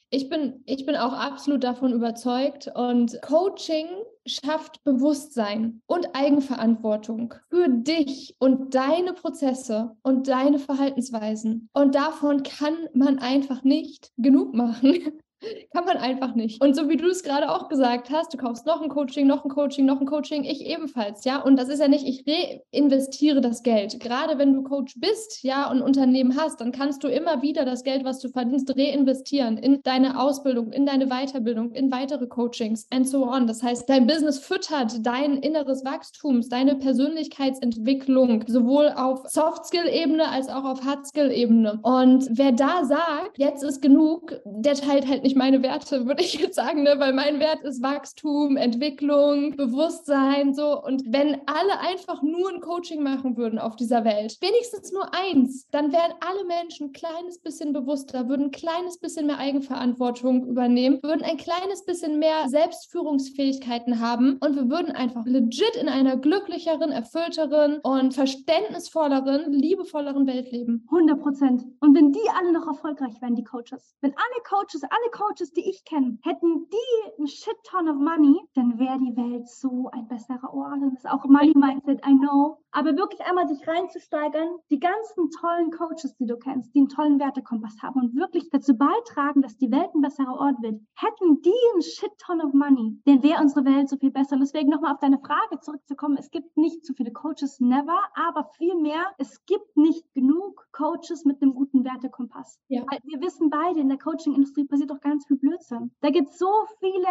[0.09, 3.87] Ich bin, ich bin auch absolut davon überzeugt und Coaching
[4.25, 11.69] schafft Bewusstsein und Eigenverantwortung für dich und deine Prozesse und deine Verhaltensweisen.
[11.73, 15.19] Und davon kann man einfach nicht genug machen.
[15.71, 16.63] Kann man einfach nicht.
[16.63, 19.45] Und so wie du es gerade auch gesagt hast, du kaufst noch ein Coaching, noch
[19.45, 21.41] ein Coaching, noch ein Coaching, ich ebenfalls, ja.
[21.41, 22.25] Und das ist ja nicht, ich
[22.73, 23.99] reinvestiere das Geld.
[23.99, 27.83] Gerade wenn du Coach bist, ja, und Unternehmen hast, dann kannst du immer wieder das
[27.83, 33.07] Geld, was du verdienst, reinvestieren in deine Ausbildung, in deine Weiterbildung, in weitere Coachings and
[33.07, 33.45] so on.
[33.45, 40.65] Das heißt, dein Business füttert dein inneres Wachstum, deine Persönlichkeitsentwicklung, sowohl auf Soft-Skill-Ebene als auch
[40.65, 41.79] auf Hard-Skill-Ebene.
[41.83, 46.35] Und wer da sagt, jetzt ist genug, der teilt halt nicht meine Werte, würde ich
[46.35, 46.95] jetzt sagen, ne?
[46.97, 50.81] weil mein Wert ist Wachstum, Entwicklung, Bewusstsein, so.
[50.83, 55.67] Und wenn alle einfach nur ein Coaching machen würden auf dieser Welt, wenigstens nur eins,
[55.71, 60.99] dann wären alle Menschen ein kleines bisschen bewusster, würden ein kleines bisschen mehr Eigenverantwortung übernehmen,
[61.03, 66.91] würden ein kleines bisschen mehr Selbstführungsfähigkeiten haben und wir würden einfach legit in einer glücklicheren,
[66.91, 70.87] erfüllteren und verständnisvolleren, liebevolleren Welt leben.
[70.91, 71.65] 100 Prozent.
[71.79, 75.67] Und wenn die alle noch erfolgreich wären, die Coaches, wenn alle Coaches, alle Coaches, die
[75.67, 80.07] ich kenne, hätten die ein shit ton of money, dann wäre die Welt so ein
[80.07, 80.73] besserer Ort.
[80.73, 82.59] Und das ist auch Money Mindset, I know.
[82.77, 87.19] Aber wirklich einmal sich reinzusteigern, die ganzen tollen Coaches, die du kennst, die einen tollen
[87.19, 91.49] Wertekompass haben und wirklich dazu beitragen, dass die Welt ein besserer Ort wird, hätten die
[91.73, 94.35] ein shit ton of money, dann wäre unsere Welt so viel besser.
[94.35, 98.47] Und deswegen nochmal auf deine Frage zurückzukommen, es gibt nicht zu viele Coaches, never, aber
[98.59, 102.59] vielmehr, es gibt nicht genug Coaches mit einem guten Wertekompass.
[102.67, 102.83] Ja.
[102.91, 105.89] Weil wir wissen beide, in der Coaching-Industrie passiert doch ganz viel Blödsinn.
[106.01, 107.07] Da gibt es so viele,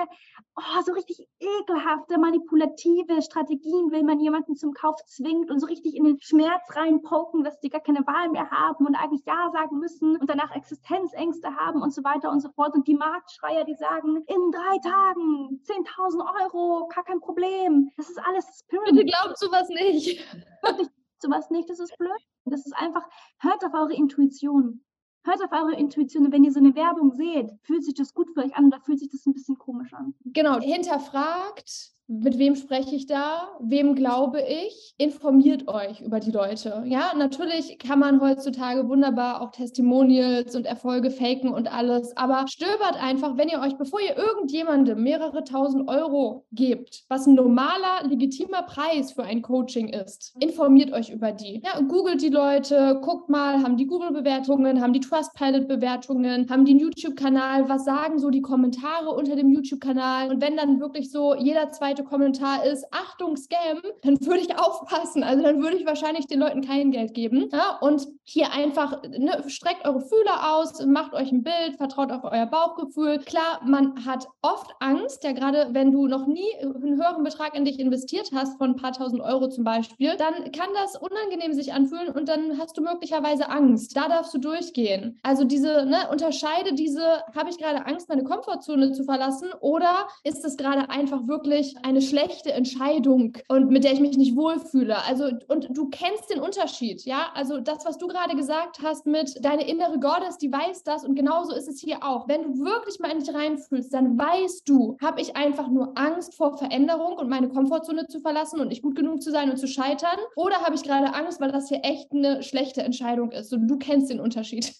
[0.55, 5.97] oh, so richtig ekelhafte, manipulative Strategien, wenn man jemanden zum Kauf zwingt und so richtig
[5.97, 9.79] in den Schmerz reinpoken, dass die gar keine Wahl mehr haben und eigentlich Ja sagen
[9.79, 12.75] müssen und danach Existenzängste haben und so weiter und so fort.
[12.75, 17.90] Und die Marktschreier, die sagen, in drei Tagen 10.000 Euro, gar kein Problem.
[17.97, 18.90] Das ist alles Spirit.
[18.90, 20.23] Bitte glaubt sowas nicht.
[20.62, 20.88] Wirklich,
[21.21, 22.21] sowas nicht, das ist blöd.
[22.45, 24.85] Das ist einfach, hört auf eure Intuition.
[25.25, 26.27] Hört auf eure Intuition.
[26.27, 28.81] Und wenn ihr so eine Werbung seht, fühlt sich das gut für euch an oder
[28.83, 30.14] fühlt sich das ein bisschen komisch an?
[30.27, 33.49] Genau, hinterfragt, mit wem spreche ich da?
[33.61, 34.95] Wem glaube ich?
[34.97, 36.85] Informiert euch über die Leute.
[36.87, 43.03] Ja, natürlich kann man heutzutage wunderbar auch Testimonials und Erfolge faken und alles, aber stöbert
[43.03, 48.62] einfach, wenn ihr euch, bevor ihr irgendjemandem mehrere tausend Euro gebt, was ein normaler, legitimer
[48.62, 51.61] Preis für ein Coaching ist, informiert euch über die.
[51.64, 57.69] Ja, googelt die Leute, guckt mal, haben die Google-Bewertungen, haben die Trustpilot-Bewertungen, haben einen YouTube-Kanal,
[57.69, 61.96] was sagen so die Kommentare unter dem YouTube-Kanal und wenn dann wirklich so jeder zweite
[61.97, 65.23] zweite Kommentar ist, Achtung, Scam, dann würde ich aufpassen.
[65.23, 67.49] Also dann würde ich wahrscheinlich den Leuten kein Geld geben.
[67.53, 67.79] Ja?
[67.81, 72.47] Und hier einfach, ne, streckt eure Fühler aus, macht euch ein Bild, vertraut auf euer
[72.47, 73.19] Bauchgefühl.
[73.21, 77.65] Klar, man hat oft Angst, ja gerade wenn du noch nie einen höheren Betrag in
[77.65, 81.73] dich investiert hast, von ein paar tausend Euro zum Beispiel, dann kann das unangenehm sich
[81.73, 83.97] anfühlen und dann hast du möglicherweise Angst.
[83.97, 85.19] Da darfst du durchgehen.
[85.23, 90.45] Also diese, ne, unterscheide diese, habe ich gerade Angst, meine Komfortzone zu verlassen oder ist
[90.45, 95.05] es gerade einfach wirklich eine schlechte Entscheidung und mit der ich mich nicht wohlfühle.
[95.05, 97.29] Also, und du kennst den Unterschied, ja?
[97.35, 101.14] Also das, was du gerade gesagt hast mit deine innere Goddess, die weiß das und
[101.14, 102.27] genauso ist es hier auch.
[102.27, 106.35] Wenn du wirklich mal in dich reinfühlst, dann weißt du, habe ich einfach nur Angst
[106.35, 109.68] vor Veränderung und meine Komfortzone zu verlassen und nicht gut genug zu sein und zu
[109.68, 110.18] scheitern?
[110.35, 113.53] Oder habe ich gerade Angst, weil das hier echt eine schlechte Entscheidung ist?
[113.53, 114.75] Und du kennst den Unterschied.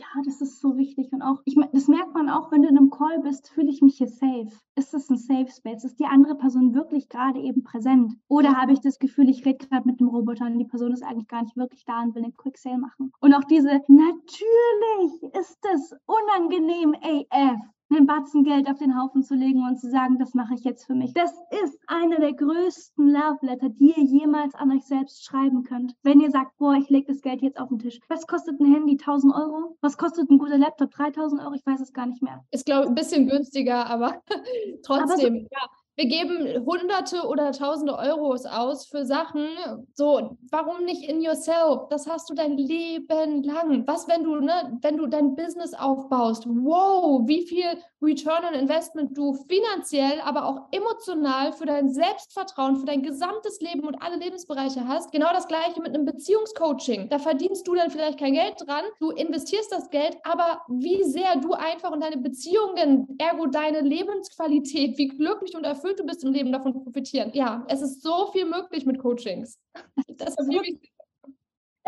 [0.00, 1.12] Ja, das ist so wichtig.
[1.12, 3.68] Und auch, ich meine, das merkt man auch, wenn du in einem Call bist, fühle
[3.68, 4.48] ich mich hier safe.
[4.74, 5.84] Ist das ein Safe Space?
[5.84, 8.14] Ist die andere Person wirklich gerade eben präsent?
[8.26, 11.02] Oder habe ich das Gefühl, ich rede gerade mit einem Roboter und die Person ist
[11.02, 13.12] eigentlich gar nicht wirklich da und will einen Quick Sale machen?
[13.20, 17.60] Und auch diese, natürlich ist das unangenehm AF
[17.90, 20.84] einen Batzen Geld auf den Haufen zu legen und zu sagen, das mache ich jetzt
[20.84, 21.12] für mich.
[21.12, 21.32] Das
[21.64, 25.94] ist eine der größten Love Letter, die ihr jemals an euch selbst schreiben könnt.
[26.02, 27.98] Wenn ihr sagt, boah, ich lege das Geld jetzt auf den Tisch.
[28.08, 28.92] Was kostet ein Handy?
[28.92, 29.76] 1000 Euro?
[29.80, 30.90] Was kostet ein guter Laptop?
[30.92, 31.54] 3000 Euro?
[31.54, 32.44] Ich weiß es gar nicht mehr.
[32.50, 34.22] Ist, glaube ich, ein bisschen günstiger, aber
[34.82, 39.46] trotzdem, aber so, ja wir geben Hunderte oder Tausende Euros aus für Sachen.
[39.92, 41.88] So, warum nicht in yourself?
[41.90, 43.86] Das hast du dein Leben lang.
[43.86, 46.46] Was, wenn du, ne, wenn du dein Business aufbaust?
[46.46, 52.86] Wow, wie viel Return on Investment du finanziell, aber auch emotional für dein Selbstvertrauen, für
[52.86, 55.12] dein gesamtes Leben und alle Lebensbereiche hast.
[55.12, 57.08] Genau das gleiche mit einem Beziehungscoaching.
[57.10, 61.36] Da verdienst du dann vielleicht kein Geld dran, du investierst das Geld, aber wie sehr
[61.36, 66.32] du einfach und deine Beziehungen, ergo deine Lebensqualität, wie glücklich und erfüllt du bist im
[66.32, 67.30] Leben, davon profitieren.
[67.34, 69.58] Ja, es ist so viel möglich mit Coachings.
[70.16, 70.60] Das ist, so,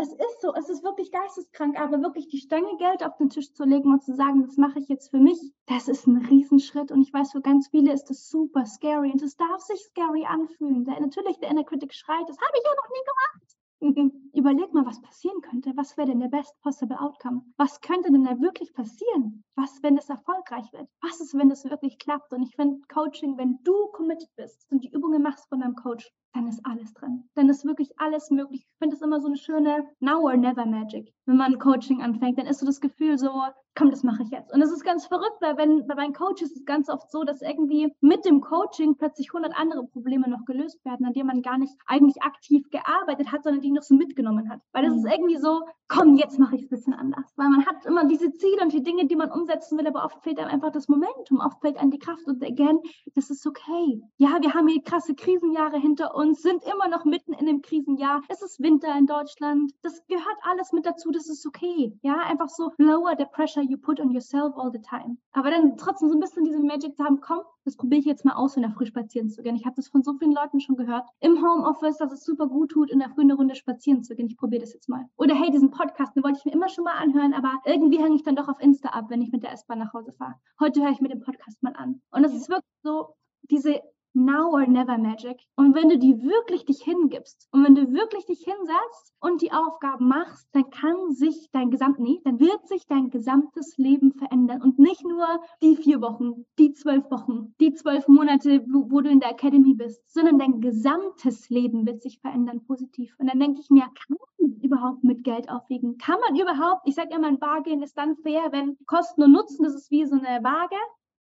[0.02, 3.52] es ist so, es ist wirklich geisteskrank, aber wirklich die Stange Geld auf den Tisch
[3.52, 6.90] zu legen und zu sagen, das mache ich jetzt für mich, das ist ein Riesenschritt.
[6.90, 10.24] Und ich weiß, für ganz viele ist das super scary und es darf sich scary
[10.26, 10.84] anfühlen.
[10.84, 14.12] Der, natürlich, der Inner Critic schreit, das habe ich ja noch nie gemacht.
[14.34, 15.72] Überleg mal, was passieren könnte.
[15.76, 17.42] Was wäre denn der best possible outcome?
[17.56, 19.44] Was könnte denn da wirklich passieren?
[19.54, 20.88] Was, wenn es erfolgreich wird?
[21.00, 22.32] Was ist, wenn es wirklich klappt?
[22.32, 26.12] Und ich finde Coaching, wenn du committed bist und die Übungen machst von deinem Coach,
[26.32, 27.28] dann ist alles drin.
[27.34, 28.62] Dann ist wirklich alles möglich.
[28.62, 31.12] Ich finde es immer so eine schöne Now or Never Magic.
[31.26, 33.30] Wenn man Coaching anfängt, dann ist so das Gefühl so,
[33.74, 34.52] komm, das mache ich jetzt.
[34.52, 37.24] Und es ist ganz verrückt, weil wenn bei meinen Coaches ist es ganz oft so,
[37.24, 41.42] dass irgendwie mit dem Coaching plötzlich 100 andere Probleme noch gelöst werden, an denen man
[41.42, 44.60] gar nicht eigentlich aktiv gearbeitet hat, sondern die noch so mitgenommen hat.
[44.72, 45.10] Weil das ist mhm.
[45.10, 47.32] irgendwie so, komm, jetzt mache ich es ein bisschen anders.
[47.36, 50.22] Weil man hat immer diese Ziele und die Dinge, die man umsetzen will, aber oft
[50.22, 52.26] fehlt einem einfach das Momentum, oft fehlt einem die Kraft.
[52.26, 52.78] Und again,
[53.14, 54.02] das ist okay.
[54.16, 58.22] Ja, wir haben hier krasse Krisenjahre hinter uns, sind immer noch mitten in dem Krisenjahr.
[58.28, 59.72] Es ist Winter in Deutschland.
[59.82, 61.98] Das gehört alles mit dazu, das ist okay.
[62.02, 65.16] Ja, einfach so lower the pressure you put on yourself all the time.
[65.32, 68.24] Aber dann trotzdem so ein bisschen diese Magic zu haben, komm, das probiere ich jetzt
[68.24, 69.56] mal aus, in der Früh spazieren zu gehen.
[69.56, 71.08] Ich habe das von so vielen Leuten schon gehört.
[71.20, 74.26] Im Homeoffice, dass es super gut tut, in der Früh eine Runde spazieren zu gehen.
[74.26, 75.06] Ich probiere das jetzt mal.
[75.16, 78.16] Oder hey, diesen Podcast, den wollte ich mir immer schon mal anhören, aber irgendwie hänge
[78.16, 80.34] ich dann doch auf Insta ab, wenn ich mit der S-Bahn nach Hause fahre.
[80.60, 82.00] Heute höre ich mir den Podcast mal an.
[82.10, 83.14] Und es ist wirklich so,
[83.50, 83.80] diese
[84.14, 85.40] Now or Never Magic.
[85.56, 89.52] Und wenn du die wirklich dich hingibst und wenn du wirklich dich hinsetzt und die
[89.52, 94.62] Aufgaben machst, dann kann sich dein gesamt, nee, dann wird sich dein gesamtes Leben verändern
[94.62, 95.26] und nicht nur
[95.62, 99.74] die vier Wochen, die zwölf Wochen, die zwölf Monate, wo, wo du in der Academy
[99.74, 103.14] bist, sondern dein gesamtes Leben wird sich verändern positiv.
[103.18, 105.98] Und dann denke ich mir, kann man überhaupt mit Geld aufwiegen?
[105.98, 109.64] Kann man überhaupt, ich sage immer, ein Bargain ist dann fair, wenn Kosten und Nutzen,
[109.64, 110.76] das ist wie so eine Waage,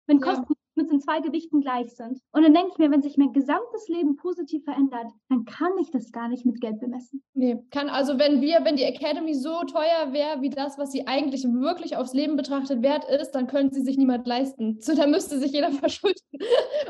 [0.06, 2.20] wenn Kosten mit den zwei Gewichten gleich sind.
[2.32, 5.90] Und dann denke ich mir, wenn sich mein gesamtes Leben positiv verändert, dann kann ich
[5.90, 7.22] das gar nicht mit Geld bemessen.
[7.34, 11.06] Nee, kann also, wenn wir, wenn die Academy so teuer wäre, wie das, was sie
[11.06, 14.78] eigentlich wirklich aufs Leben betrachtet wert ist, dann könnte sie sich niemand leisten.
[14.90, 16.20] So, da müsste sich jeder verschulden.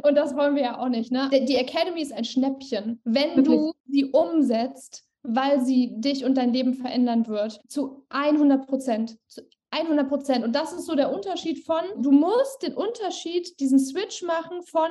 [0.03, 1.13] Und das wollen wir ja auch nicht.
[1.13, 1.29] Ne?
[1.31, 3.01] Die Academy ist ein Schnäppchen.
[3.05, 3.47] Wenn Wirklich?
[3.47, 7.61] du sie umsetzt, weil sie dich und dein Leben verändern wird.
[7.69, 9.19] Zu 100 Prozent.
[9.71, 10.45] 100 Prozent.
[10.45, 14.91] Und das ist so der Unterschied von, du musst den Unterschied, diesen Switch machen von,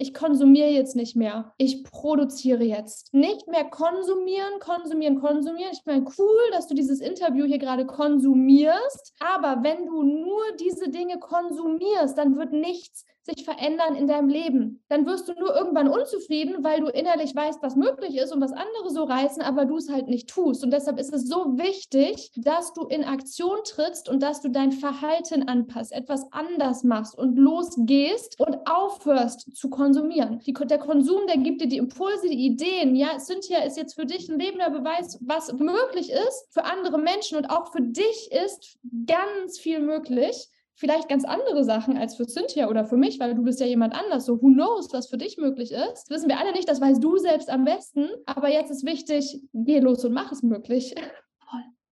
[0.00, 3.12] ich konsumiere jetzt nicht mehr, ich produziere jetzt.
[3.12, 5.72] Nicht mehr konsumieren, konsumieren, konsumieren.
[5.72, 10.88] Ich meine, cool, dass du dieses Interview hier gerade konsumierst, aber wenn du nur diese
[10.88, 14.82] Dinge konsumierst, dann wird nichts sich verändern in deinem Leben.
[14.88, 18.52] Dann wirst du nur irgendwann unzufrieden, weil du innerlich weißt, was möglich ist und was
[18.52, 20.64] andere so reißen, aber du es halt nicht tust.
[20.64, 24.72] Und deshalb ist es so wichtig, dass du in Aktion trittst und dass du dein
[24.72, 29.89] Verhalten anpasst, etwas anders machst und losgehst und aufhörst zu konsumieren.
[29.92, 32.96] Die, der Konsum, der gibt dir die Impulse, die Ideen.
[32.96, 37.36] Ja, Cynthia ist jetzt für dich ein lebender Beweis, was möglich ist für andere Menschen
[37.36, 40.48] und auch für dich ist ganz viel möglich
[40.80, 43.94] vielleicht ganz andere Sachen als für Cynthia oder für mich, weil du bist ja jemand
[43.94, 44.24] anders.
[44.24, 46.04] So, who knows, was für dich möglich ist?
[46.04, 48.08] Das wissen wir alle nicht, das weißt du selbst am besten.
[48.24, 50.94] Aber jetzt ist wichtig, geh los und mach es möglich.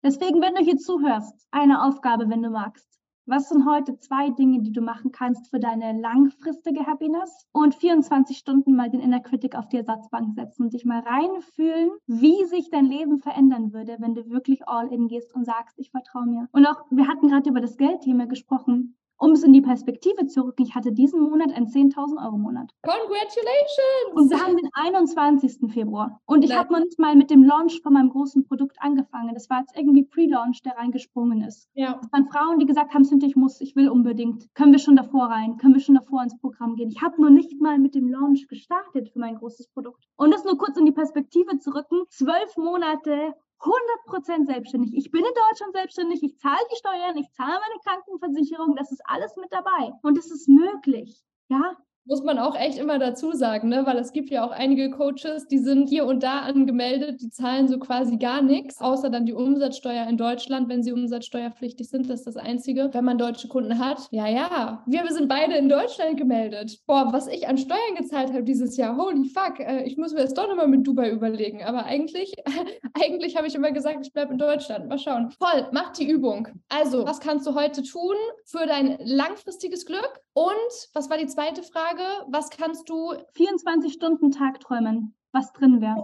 [0.02, 2.91] Deswegen, wenn du hier zuhörst, eine Aufgabe, wenn du magst.
[3.24, 7.46] Was sind heute zwei Dinge, die du machen kannst für deine langfristige Happiness?
[7.52, 11.90] Und 24 Stunden mal den Inner Critic auf die Ersatzbank setzen und dich mal reinfühlen,
[12.08, 15.92] wie sich dein Leben verändern würde, wenn du wirklich all in gehst und sagst, ich
[15.92, 16.48] vertraue mir.
[16.50, 20.42] Und auch, wir hatten gerade über das Geldthema gesprochen um es in die Perspektive zu
[20.42, 22.72] rücken, ich hatte diesen Monat einen 10.000 Euro Monat.
[22.82, 24.14] Congratulations!
[24.14, 25.72] Und wir haben den 21.
[25.72, 26.20] Februar.
[26.26, 29.32] Und ich habe noch nicht mal mit dem Launch von meinem großen Produkt angefangen.
[29.34, 31.68] Das war jetzt irgendwie Pre-Launch, der reingesprungen ist.
[31.74, 32.00] Ja.
[32.02, 34.52] Das waren Frauen, die gesagt haben, ich muss, ich will unbedingt.
[34.54, 35.56] Können wir schon davor rein?
[35.56, 36.88] Können wir schon davor ins Programm gehen?
[36.88, 40.04] Ich habe noch nicht mal mit dem Launch gestartet für mein großes Produkt.
[40.16, 42.02] Und das nur kurz in die Perspektive zu rücken.
[42.08, 44.94] Zwölf Monate 100% selbstständig.
[44.94, 49.02] Ich bin in Deutschland selbstständig, ich zahle die Steuern, ich zahle meine Krankenversicherung, das ist
[49.04, 49.92] alles mit dabei.
[50.02, 51.22] Und es ist möglich.
[51.48, 53.86] Ja, muss man auch echt immer dazu sagen, ne?
[53.86, 57.68] weil es gibt ja auch einige Coaches, die sind hier und da angemeldet, die zahlen
[57.68, 62.20] so quasi gar nichts, außer dann die Umsatzsteuer in Deutschland, wenn sie umsatzsteuerpflichtig sind, das
[62.20, 62.90] ist das Einzige.
[62.92, 66.78] Wenn man deutsche Kunden hat, ja, ja, wir sind beide in Deutschland gemeldet.
[66.86, 70.22] Boah, was ich an Steuern gezahlt habe dieses Jahr, holy fuck, äh, ich muss mir
[70.22, 71.62] das doch nochmal mit Dubai überlegen.
[71.62, 72.32] Aber eigentlich,
[72.94, 74.88] eigentlich habe ich immer gesagt, ich bleibe in Deutschland.
[74.88, 75.30] Mal schauen.
[75.38, 76.48] Voll, mach die Übung.
[76.68, 80.20] Also, was kannst du heute tun für dein langfristiges Glück?
[80.34, 80.52] Und
[80.94, 81.91] was war die zweite Frage?
[82.26, 83.14] Was kannst du?
[83.34, 85.14] 24 Stunden Tag träumen.
[85.32, 86.02] Was drin wäre.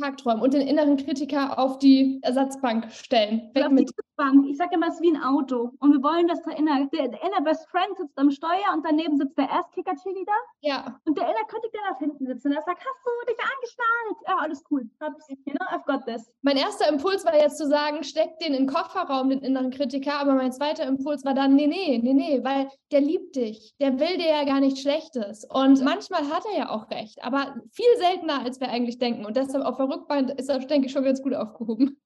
[0.00, 3.50] Tagträumen und den inneren Kritiker auf die Ersatzbank stellen.
[3.54, 3.90] Weg mit.
[4.18, 4.46] Bank.
[4.48, 5.70] Ich sage immer, es ist wie ein Auto.
[5.78, 9.16] Und wir wollen, dass der inner, der, inner Best Friend sitzt am Steuer und daneben
[9.16, 10.40] sitzt der Erstkicker Cheerleader.
[10.60, 11.00] Ja.
[11.06, 12.48] Und der inner Kritiker darf hinten sitzen.
[12.48, 14.18] Und er sagt, hast du dich angeschnallt?
[14.26, 14.90] Ja, alles cool.
[15.00, 16.30] Hab's, you know, I've got this.
[16.42, 20.18] Mein erster Impuls war jetzt zu sagen, steck den in den Kofferraum, den inneren Kritiker.
[20.18, 23.74] Aber mein zweiter Impuls war dann, nee, nee, nee, nee, weil der liebt dich.
[23.80, 25.44] Der will dir ja gar nichts Schlechtes.
[25.44, 27.22] Und manchmal hat er ja auch recht.
[27.22, 29.24] Aber viel seltener, als wir eigentlich denken.
[29.24, 31.96] Und deshalb auf der Rückbahn ist er, denke ich, schon ganz gut aufgehoben.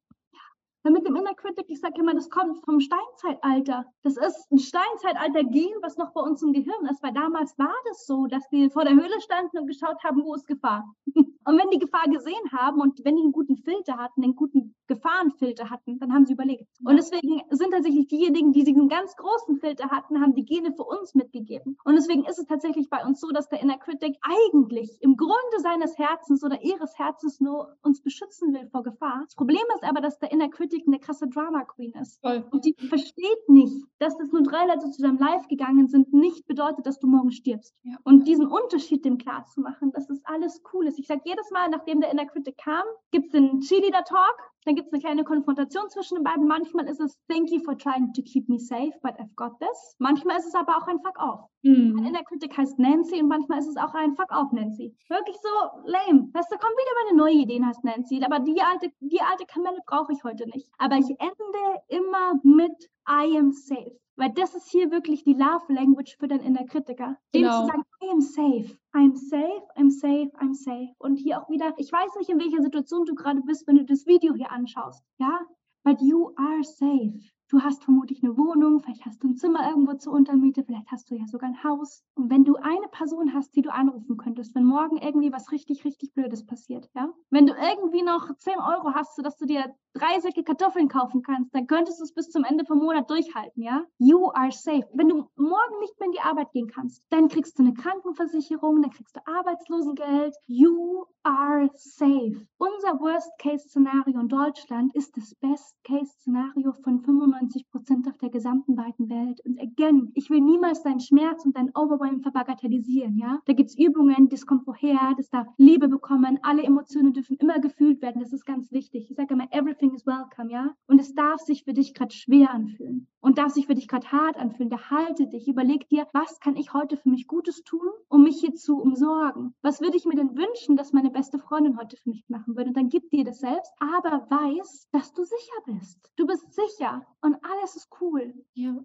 [0.84, 3.86] Ja, mit dem Inner Critic, ich sage immer, das kommt vom Steinzeitalter.
[4.02, 8.04] Das ist ein Steinzeitalter-Gen, was noch bei uns im Gehirn ist, weil damals war das
[8.04, 10.92] so, dass wir vor der Höhle standen und geschaut haben, wo ist Gefahr.
[11.44, 14.76] Und wenn die Gefahr gesehen haben und wenn die einen guten Filter hatten, einen guten
[14.86, 16.68] Gefahrenfilter hatten, dann haben sie überlegt.
[16.84, 20.84] Und deswegen sind tatsächlich diejenigen, die diesen ganz großen Filter hatten, haben die Gene für
[20.84, 21.76] uns mitgegeben.
[21.84, 25.58] Und deswegen ist es tatsächlich bei uns so, dass der Inner Critic eigentlich im Grunde
[25.58, 29.22] seines Herzens oder ihres Herzens nur uns beschützen will vor Gefahr.
[29.24, 32.20] Das Problem ist aber, dass der Inner Critic eine krasse Drama Queen ist.
[32.20, 32.44] Voll.
[32.50, 36.46] Und die versteht nicht, dass das nur drei Leute zu deinem Live gegangen sind, nicht
[36.46, 37.74] bedeutet, dass du morgen stirbst.
[37.82, 37.96] Ja.
[38.04, 40.98] Und diesen Unterschied dem klar zu machen, dass das alles cool ist.
[40.98, 44.36] Ich sage jedes Mal, nachdem der Inner Critic kam, gibt es den Cheerleader Talk.
[44.64, 46.46] Dann gibt es eine kleine Konfrontation zwischen den beiden.
[46.46, 49.96] Manchmal ist es Thank you for trying to keep me safe, but I've got this.
[49.98, 51.51] Manchmal ist es aber auch ein Fuck off.
[51.62, 51.98] Mhm.
[51.98, 54.94] Ein Inner Critic heißt Nancy und manchmal ist es auch ein Fuck off Nancy.
[55.08, 55.48] Wirklich so
[55.84, 56.28] lame.
[56.32, 58.22] Weißt du, kommt wieder meine neue Ideen, heißt Nancy.
[58.24, 60.68] Aber die alte, die alte Kamelle brauche ich heute nicht.
[60.78, 63.96] Aber ich ende immer mit I am safe.
[64.16, 67.16] Weil das ist hier wirklich die Love Language für den Inner Kritiker.
[67.34, 67.62] Dem genau.
[67.62, 68.78] zu sagen, I am safe.
[68.92, 70.92] I'm safe, I'm safe, I'm safe.
[70.98, 73.84] Und hier auch wieder, ich weiß nicht, in welcher Situation du gerade bist, wenn du
[73.84, 75.02] das Video hier anschaust.
[75.18, 75.40] Ja,
[75.82, 77.20] but you are safe.
[77.52, 81.10] Du hast vermutlich eine Wohnung, vielleicht hast du ein Zimmer irgendwo zur Untermiete, vielleicht hast
[81.10, 82.02] du ja sogar ein Haus.
[82.14, 85.84] Und wenn du eine Person hast, die du anrufen könntest, wenn morgen irgendwie was richtig,
[85.84, 87.12] richtig Blödes passiert, ja?
[87.28, 91.54] Wenn du irgendwie noch 10 Euro hast, sodass du dir drei Säcke Kartoffeln kaufen kannst,
[91.54, 93.84] dann könntest du es bis zum Ende vom Monat durchhalten, ja?
[93.98, 94.88] You are safe.
[94.94, 98.80] Wenn du morgen nicht mehr in die Arbeit gehen kannst, dann kriegst du eine Krankenversicherung,
[98.80, 100.34] dann kriegst du Arbeitslosengeld.
[100.46, 102.46] You are safe.
[102.56, 109.40] Unser Worst-Case-Szenario in Deutschland ist das Best-Case-Szenario von 95 Prozent auf der gesamten weiten Welt.
[109.44, 113.40] Und again, ich will niemals deinen Schmerz und dein Overwhelm verbagatellisieren, ja?
[113.46, 117.58] Da gibt es Übungen, das kommt woher, das darf Liebe bekommen, alle Emotionen dürfen immer
[117.60, 119.10] gefühlt werden, das ist ganz wichtig.
[119.10, 120.74] Ich sage immer, everything is welcome, ja?
[120.86, 124.10] Und es darf sich für dich gerade schwer anfühlen und darf sich für dich gerade
[124.10, 124.70] hart anfühlen.
[124.70, 128.40] Da halte dich, überleg dir, was kann ich heute für mich Gutes tun, um mich
[128.40, 129.54] hier zu umsorgen?
[129.62, 132.68] Was würde ich mir denn wünschen, dass meine beste Freundin heute für mich machen würde?
[132.68, 136.12] Und dann gib dir das selbst, aber weiß, dass du sicher bist.
[136.16, 138.34] Du bist sicher und alles ist cool.
[138.54, 138.76] Ja.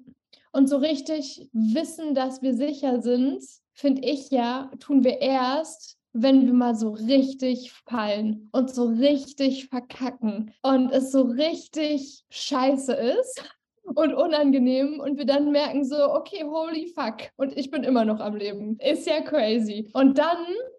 [0.51, 3.43] Und so richtig wissen, dass wir sicher sind,
[3.73, 9.67] finde ich ja, tun wir erst, wenn wir mal so richtig fallen und so richtig
[9.67, 13.43] verkacken und es so richtig scheiße ist
[13.83, 18.19] und unangenehm und wir dann merken so, okay, holy fuck und ich bin immer noch
[18.19, 18.77] am Leben.
[18.79, 19.89] Ist ja crazy.
[19.93, 20.37] Und dann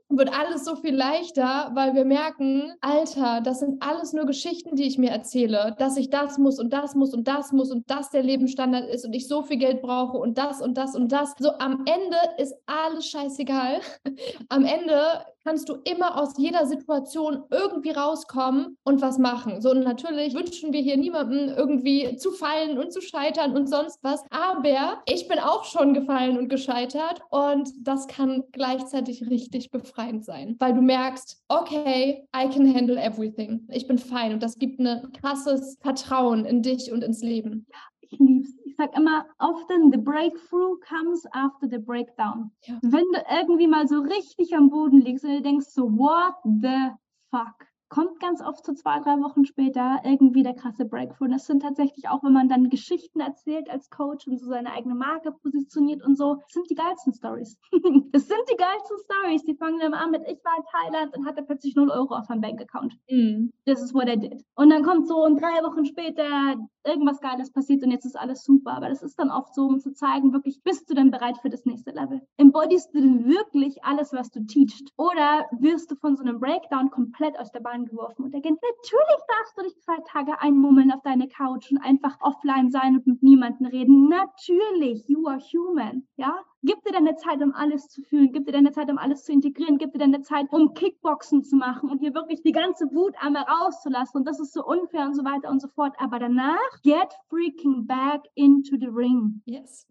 [0.09, 4.85] wird alles so viel leichter, weil wir merken, Alter, das sind alles nur Geschichten, die
[4.85, 8.11] ich mir erzähle, dass ich das muss und das muss und das muss und das
[8.11, 11.35] der Lebensstandard ist und ich so viel Geld brauche und das und das und das.
[11.39, 13.81] So am Ende ist alles scheißegal.
[14.49, 19.63] am Ende kannst du immer aus jeder Situation irgendwie rauskommen und was machen.
[19.63, 23.99] So, und natürlich wünschen wir hier niemandem irgendwie zu fallen und zu scheitern und sonst
[24.03, 24.23] was.
[24.29, 30.55] Aber ich bin auch schon gefallen und gescheitert und das kann gleichzeitig richtig befreiend sein,
[30.59, 33.67] weil du merkst, okay, I can handle everything.
[33.71, 37.67] Ich bin fein und das gibt ein krasses Vertrauen in dich und ins Leben.
[38.11, 42.51] Ich lieb's sage immer, often the breakthrough comes after the breakdown.
[42.63, 42.79] Ja.
[42.83, 46.93] Wenn du irgendwie mal so richtig am Boden liegst und du denkst so, what the
[47.31, 47.69] fuck?
[47.89, 51.25] kommt ganz oft so zwei, drei Wochen später irgendwie der krasse Breakthrough.
[51.27, 54.73] Und das sind tatsächlich auch, wenn man dann Geschichten erzählt als Coach und so seine
[54.73, 57.59] eigene Marke positioniert und so, sind die geilsten Stories.
[58.13, 59.43] das sind die geilsten Stories.
[59.45, 62.29] Die fangen dann an mit, ich war in Thailand und hatte plötzlich 0 Euro auf
[62.29, 62.95] meinem Bankaccount.
[63.11, 63.49] Mm.
[63.65, 64.45] This is what I did.
[64.55, 66.57] Und dann kommt so und drei Wochen später
[66.89, 68.73] irgendwas Geiles passiert und jetzt ist alles super.
[68.73, 71.49] Aber das ist dann oft so, um zu zeigen, wirklich, bist du denn bereit für
[71.49, 72.21] das nächste Level?
[72.37, 74.93] Embodist du denn wirklich alles, was du teachst?
[74.97, 78.53] Oder wirst du von so einem Breakdown komplett aus der Bahn angeworfen und er geht,
[78.53, 83.07] natürlich darfst du dich zwei Tage einmummeln auf deine Couch und einfach offline sein und
[83.07, 84.09] mit niemandem reden.
[84.09, 86.35] Natürlich, you are human, ja?
[86.63, 88.33] Gib dir deine Zeit, um alles zu fühlen.
[88.33, 89.79] Gib dir deine Zeit, um alles zu integrieren.
[89.79, 93.45] Gib dir deine Zeit, um Kickboxen zu machen und hier wirklich die ganze Wut einmal
[93.45, 94.19] rauszulassen.
[94.19, 95.95] Und das ist so unfair und so weiter und so fort.
[95.99, 99.43] Aber danach, get freaking back into the ring.
[99.45, 99.87] Yes.